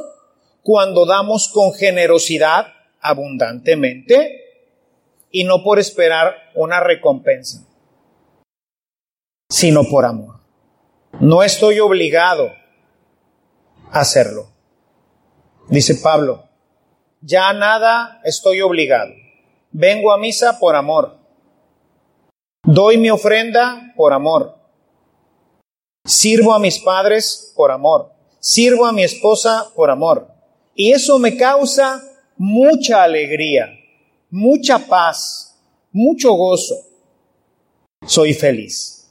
cuando 0.62 1.06
damos 1.06 1.48
con 1.48 1.72
generosidad 1.72 2.74
abundantemente 3.00 4.44
y 5.30 5.44
no 5.44 5.62
por 5.62 5.78
esperar 5.78 6.34
una 6.54 6.80
recompensa, 6.80 7.66
sino 9.50 9.84
por 9.84 10.04
amor. 10.04 10.36
No 11.20 11.42
estoy 11.42 11.80
obligado 11.80 12.52
a 13.90 14.00
hacerlo. 14.00 14.48
Dice 15.68 15.96
Pablo, 15.96 16.44
ya 17.20 17.52
nada 17.52 18.20
estoy 18.24 18.60
obligado. 18.60 19.12
Vengo 19.70 20.12
a 20.12 20.18
misa 20.18 20.58
por 20.58 20.76
amor. 20.76 21.18
Doy 22.64 22.98
mi 22.98 23.10
ofrenda 23.10 23.92
por 23.96 24.12
amor. 24.12 24.56
Sirvo 26.06 26.54
a 26.54 26.58
mis 26.58 26.78
padres 26.78 27.52
por 27.54 27.70
amor. 27.70 28.12
Sirvo 28.40 28.86
a 28.86 28.92
mi 28.92 29.02
esposa 29.02 29.70
por 29.74 29.90
amor. 29.90 30.28
Y 30.74 30.92
eso 30.92 31.18
me 31.18 31.36
causa 31.36 32.02
mucha 32.38 33.02
alegría, 33.02 33.68
mucha 34.30 34.78
paz, 34.78 35.58
mucho 35.92 36.32
gozo. 36.32 36.76
Soy 38.06 38.32
feliz. 38.32 39.10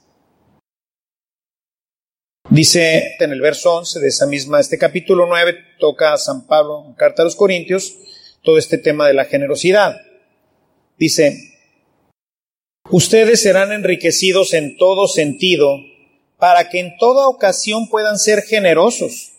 Dice 2.50 3.16
en 3.20 3.30
el 3.30 3.42
verso 3.42 3.76
11 3.76 4.00
de 4.00 4.08
esa 4.08 4.26
misma, 4.26 4.58
este 4.58 4.78
capítulo 4.78 5.26
9, 5.26 5.54
toca 5.78 6.14
a 6.14 6.18
San 6.18 6.46
Pablo, 6.46 6.86
en 6.86 6.94
carta 6.94 7.20
a 7.22 7.26
los 7.26 7.36
Corintios, 7.36 7.94
todo 8.42 8.56
este 8.56 8.78
tema 8.78 9.06
de 9.06 9.12
la 9.12 9.26
generosidad. 9.26 10.00
Dice, 10.96 11.36
ustedes 12.90 13.42
serán 13.42 13.72
enriquecidos 13.72 14.54
en 14.54 14.78
todo 14.78 15.06
sentido 15.06 15.76
para 16.38 16.70
que 16.70 16.80
en 16.80 16.96
toda 16.96 17.28
ocasión 17.28 17.90
puedan 17.90 18.18
ser 18.18 18.40
generosos 18.42 19.32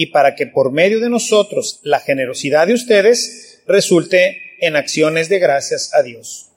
y 0.00 0.06
para 0.12 0.36
que 0.36 0.46
por 0.46 0.70
medio 0.70 1.00
de 1.00 1.10
nosotros 1.10 1.80
la 1.82 1.98
generosidad 1.98 2.68
de 2.68 2.74
ustedes 2.74 3.64
resulte 3.66 4.54
en 4.60 4.76
acciones 4.76 5.28
de 5.28 5.40
gracias 5.40 5.92
a 5.92 6.04
Dios. 6.04 6.52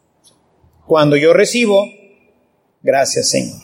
Cuando 0.86 1.18
yo 1.18 1.34
recibo, 1.34 1.88
gracias 2.84 3.32
Señor, 3.32 3.58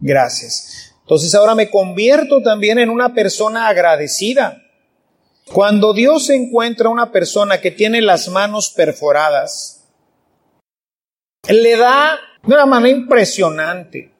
gracias. 0.00 0.94
Entonces 1.02 1.34
ahora 1.34 1.54
me 1.54 1.68
convierto 1.68 2.40
también 2.40 2.78
en 2.78 2.88
una 2.88 3.12
persona 3.12 3.68
agradecida. 3.68 4.62
Cuando 5.52 5.92
Dios 5.92 6.30
encuentra 6.30 6.88
una 6.88 7.12
persona 7.12 7.60
que 7.60 7.70
tiene 7.70 8.00
las 8.00 8.28
manos 8.28 8.70
perforadas, 8.70 9.90
le 11.50 11.76
da 11.76 12.18
de 12.44 12.54
una 12.54 12.64
manera 12.64 12.96
impresionante, 12.96 14.10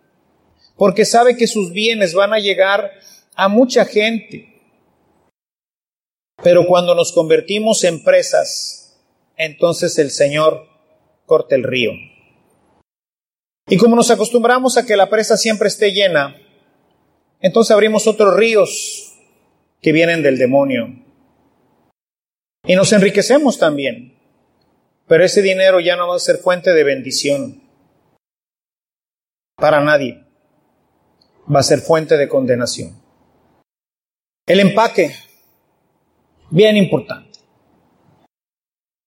porque 0.76 1.06
sabe 1.06 1.34
que 1.38 1.46
sus 1.46 1.72
bienes 1.72 2.12
van 2.12 2.34
a 2.34 2.40
llegar 2.40 2.90
a 3.34 3.48
mucha 3.48 3.86
gente. 3.86 4.51
Pero 6.42 6.66
cuando 6.66 6.94
nos 6.94 7.12
convertimos 7.12 7.84
en 7.84 8.02
presas, 8.02 9.00
entonces 9.36 9.98
el 9.98 10.10
Señor 10.10 10.66
corta 11.26 11.54
el 11.54 11.62
río. 11.62 11.92
Y 13.68 13.76
como 13.76 13.96
nos 13.96 14.10
acostumbramos 14.10 14.76
a 14.76 14.84
que 14.84 14.96
la 14.96 15.08
presa 15.08 15.36
siempre 15.36 15.68
esté 15.68 15.92
llena, 15.92 16.36
entonces 17.40 17.70
abrimos 17.70 18.06
otros 18.06 18.36
ríos 18.36 19.14
que 19.80 19.92
vienen 19.92 20.22
del 20.22 20.38
demonio. 20.38 21.04
Y 22.64 22.76
nos 22.76 22.92
enriquecemos 22.92 23.58
también. 23.58 24.18
Pero 25.06 25.24
ese 25.24 25.42
dinero 25.42 25.80
ya 25.80 25.96
no 25.96 26.08
va 26.08 26.16
a 26.16 26.20
ser 26.20 26.38
fuente 26.38 26.72
de 26.72 26.84
bendición 26.84 27.62
para 29.56 29.80
nadie. 29.80 30.24
Va 31.52 31.60
a 31.60 31.64
ser 31.64 31.80
fuente 31.80 32.16
de 32.16 32.28
condenación. 32.28 33.00
El 34.46 34.60
empaque, 34.60 35.14
bien 36.52 36.76
importante. 36.76 37.40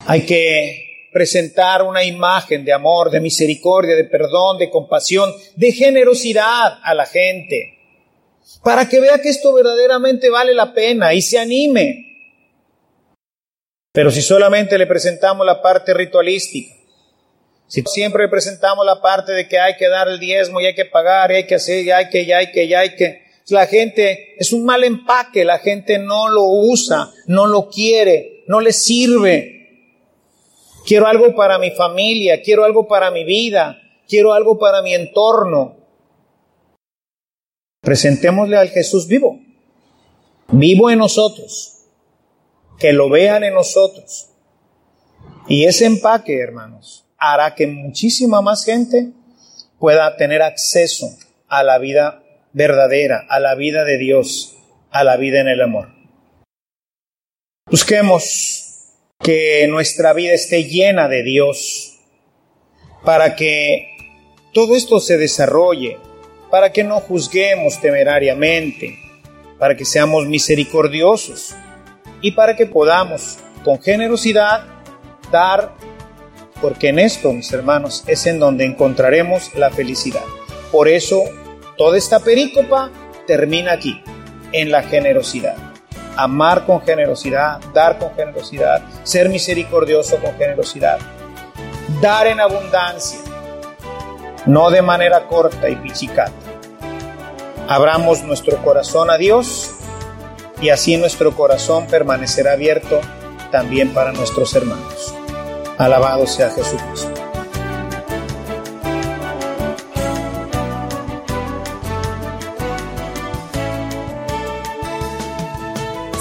Hay 0.06 0.26
que 0.26 1.10
presentar 1.14 1.82
una 1.82 2.04
imagen 2.04 2.66
de 2.66 2.74
amor, 2.74 3.10
de 3.10 3.22
misericordia, 3.22 3.96
de 3.96 4.04
perdón, 4.04 4.58
de 4.58 4.70
compasión, 4.70 5.32
de 5.56 5.72
generosidad 5.72 6.80
a 6.84 6.94
la 6.94 7.06
gente 7.06 7.72
para 8.64 8.88
que 8.88 9.00
vea 9.00 9.20
que 9.20 9.30
esto 9.30 9.54
verdaderamente 9.54 10.30
vale 10.30 10.54
la 10.54 10.74
pena 10.74 11.14
y 11.14 11.22
se 11.22 11.40
anime. 11.40 12.02
Pero 13.92 14.12
si 14.12 14.22
solamente 14.22 14.78
le 14.78 14.88
presentamos 14.88 15.46
la 15.46 15.62
parte 15.62 15.94
ritualística, 15.94 16.74
si 17.68 17.82
siempre 17.84 18.24
le 18.24 18.30
presentamos 18.30 18.86
la 18.86 19.02
parte 19.02 19.32
de 19.32 19.48
que 19.48 19.58
hay 19.58 19.78
que 19.78 19.88
dar 19.88 20.08
el 20.08 20.20
diezmo 20.20 20.62
y 20.62 20.66
hay 20.66 20.76
que 20.76 20.86
pagar 20.86 21.32
y 21.32 21.36
hay 21.36 21.48
que 21.48 21.56
hacer 21.56 21.84
y 21.86 21.92
hay 21.92 22.10
que, 22.10 22.22
y 22.22 22.32
hay 22.32 22.52
que, 22.52 22.64
y 22.66 22.74
hay 22.74 22.96
que, 22.96 23.25
la 23.50 23.68
gente 23.68 24.36
es 24.38 24.54
un 24.54 24.66
mal 24.66 24.84
empaque, 24.84 25.46
la 25.46 25.60
gente 25.60 26.00
no 26.00 26.30
lo 26.30 26.46
usa, 26.46 27.12
no 27.28 27.46
lo 27.46 27.70
quiere, 27.70 28.44
no 28.48 28.60
le 28.60 28.74
sirve. 28.74 29.52
Quiero 30.86 31.08
algo 31.08 31.36
para 31.36 31.60
mi 31.60 31.72
familia, 31.72 32.42
quiero 32.42 32.64
algo 32.64 32.88
para 32.88 33.12
mi 33.12 33.24
vida, 33.24 33.78
quiero 34.08 34.34
algo 34.34 34.58
para 34.58 34.82
mi 34.82 34.94
entorno. 34.94 35.78
Presentémosle 37.82 38.58
al 38.58 38.70
Jesús 38.70 39.08
vivo, 39.08 39.40
vivo 40.48 40.90
en 40.90 41.00
nosotros, 41.00 41.86
que 42.80 42.94
lo 42.94 43.10
vean 43.10 43.44
en 43.44 43.54
nosotros. 43.54 44.30
Y 45.48 45.66
ese 45.66 45.86
empaque, 45.86 46.40
hermanos, 46.40 47.06
hará 47.18 47.54
que 47.54 47.68
muchísima 47.68 48.42
más 48.42 48.66
gente 48.66 49.12
pueda 49.80 50.18
tener 50.18 50.42
acceso 50.42 51.08
a 51.48 51.64
la 51.64 51.78
vida 51.78 52.25
verdadera, 52.56 53.28
a 53.30 53.40
la 53.40 53.54
vida 53.54 53.84
de 53.84 54.00
Dios, 54.00 54.58
a 54.90 55.04
la 55.04 55.18
vida 55.18 55.42
en 55.42 55.48
el 55.48 55.62
amor. 55.62 55.90
Busquemos 57.70 58.96
que 59.24 59.68
nuestra 59.68 60.14
vida 60.14 60.34
esté 60.34 60.64
llena 60.64 61.08
de 61.08 61.22
Dios 61.22 62.00
para 63.04 63.36
que 63.36 63.88
todo 64.54 64.76
esto 64.76 65.00
se 65.00 65.18
desarrolle 65.18 65.98
para 66.56 66.72
que 66.72 66.86
no 66.86 67.02
juzguemos 67.02 67.82
temerariamente, 67.82 68.98
para 69.60 69.76
que 69.76 69.84
seamos 69.84 70.26
misericordiosos 70.26 71.54
y 72.22 72.32
para 72.32 72.56
que 72.56 72.66
podamos 72.66 73.40
con 73.66 73.82
generosidad 73.82 74.64
dar, 75.32 75.74
porque 76.62 76.90
en 76.90 77.00
esto, 77.00 77.34
mis 77.34 77.52
hermanos, 77.52 78.06
es 78.08 78.26
en 78.26 78.40
donde 78.40 78.64
encontraremos 78.64 79.54
la 79.56 79.70
felicidad. 79.70 80.24
Por 80.72 80.88
eso, 80.88 81.24
toda 81.78 81.98
esta 81.98 82.20
perícopa 82.20 82.90
termina 83.28 83.74
aquí, 83.74 84.02
en 84.52 84.72
la 84.72 84.84
generosidad. 84.84 85.56
Amar 86.18 86.66
con 86.66 86.82
generosidad, 86.82 87.60
dar 87.74 87.98
con 88.00 88.14
generosidad, 88.16 88.82
ser 89.04 89.30
misericordioso 89.30 90.18
con 90.18 90.34
generosidad, 90.36 90.98
dar 92.02 92.28
en 92.28 92.40
abundancia, 92.40 93.20
no 94.46 94.70
de 94.70 94.82
manera 94.82 95.28
corta 95.28 95.68
y 95.70 95.76
pichicata. 95.76 96.32
Abramos 97.68 98.24
nuestro 98.24 98.58
corazón 98.64 99.10
a 99.10 99.18
Dios 99.18 99.72
y 100.62 100.70
así 100.70 100.96
nuestro 100.98 101.36
corazón 101.36 101.88
permanecerá 101.88 102.54
abierto 102.54 103.02
también 103.52 103.94
para 103.94 104.12
nuestros 104.14 104.56
hermanos. 104.56 105.14
Alabado 105.78 106.28
sea 106.28 106.50
Jesucristo. 106.52 107.15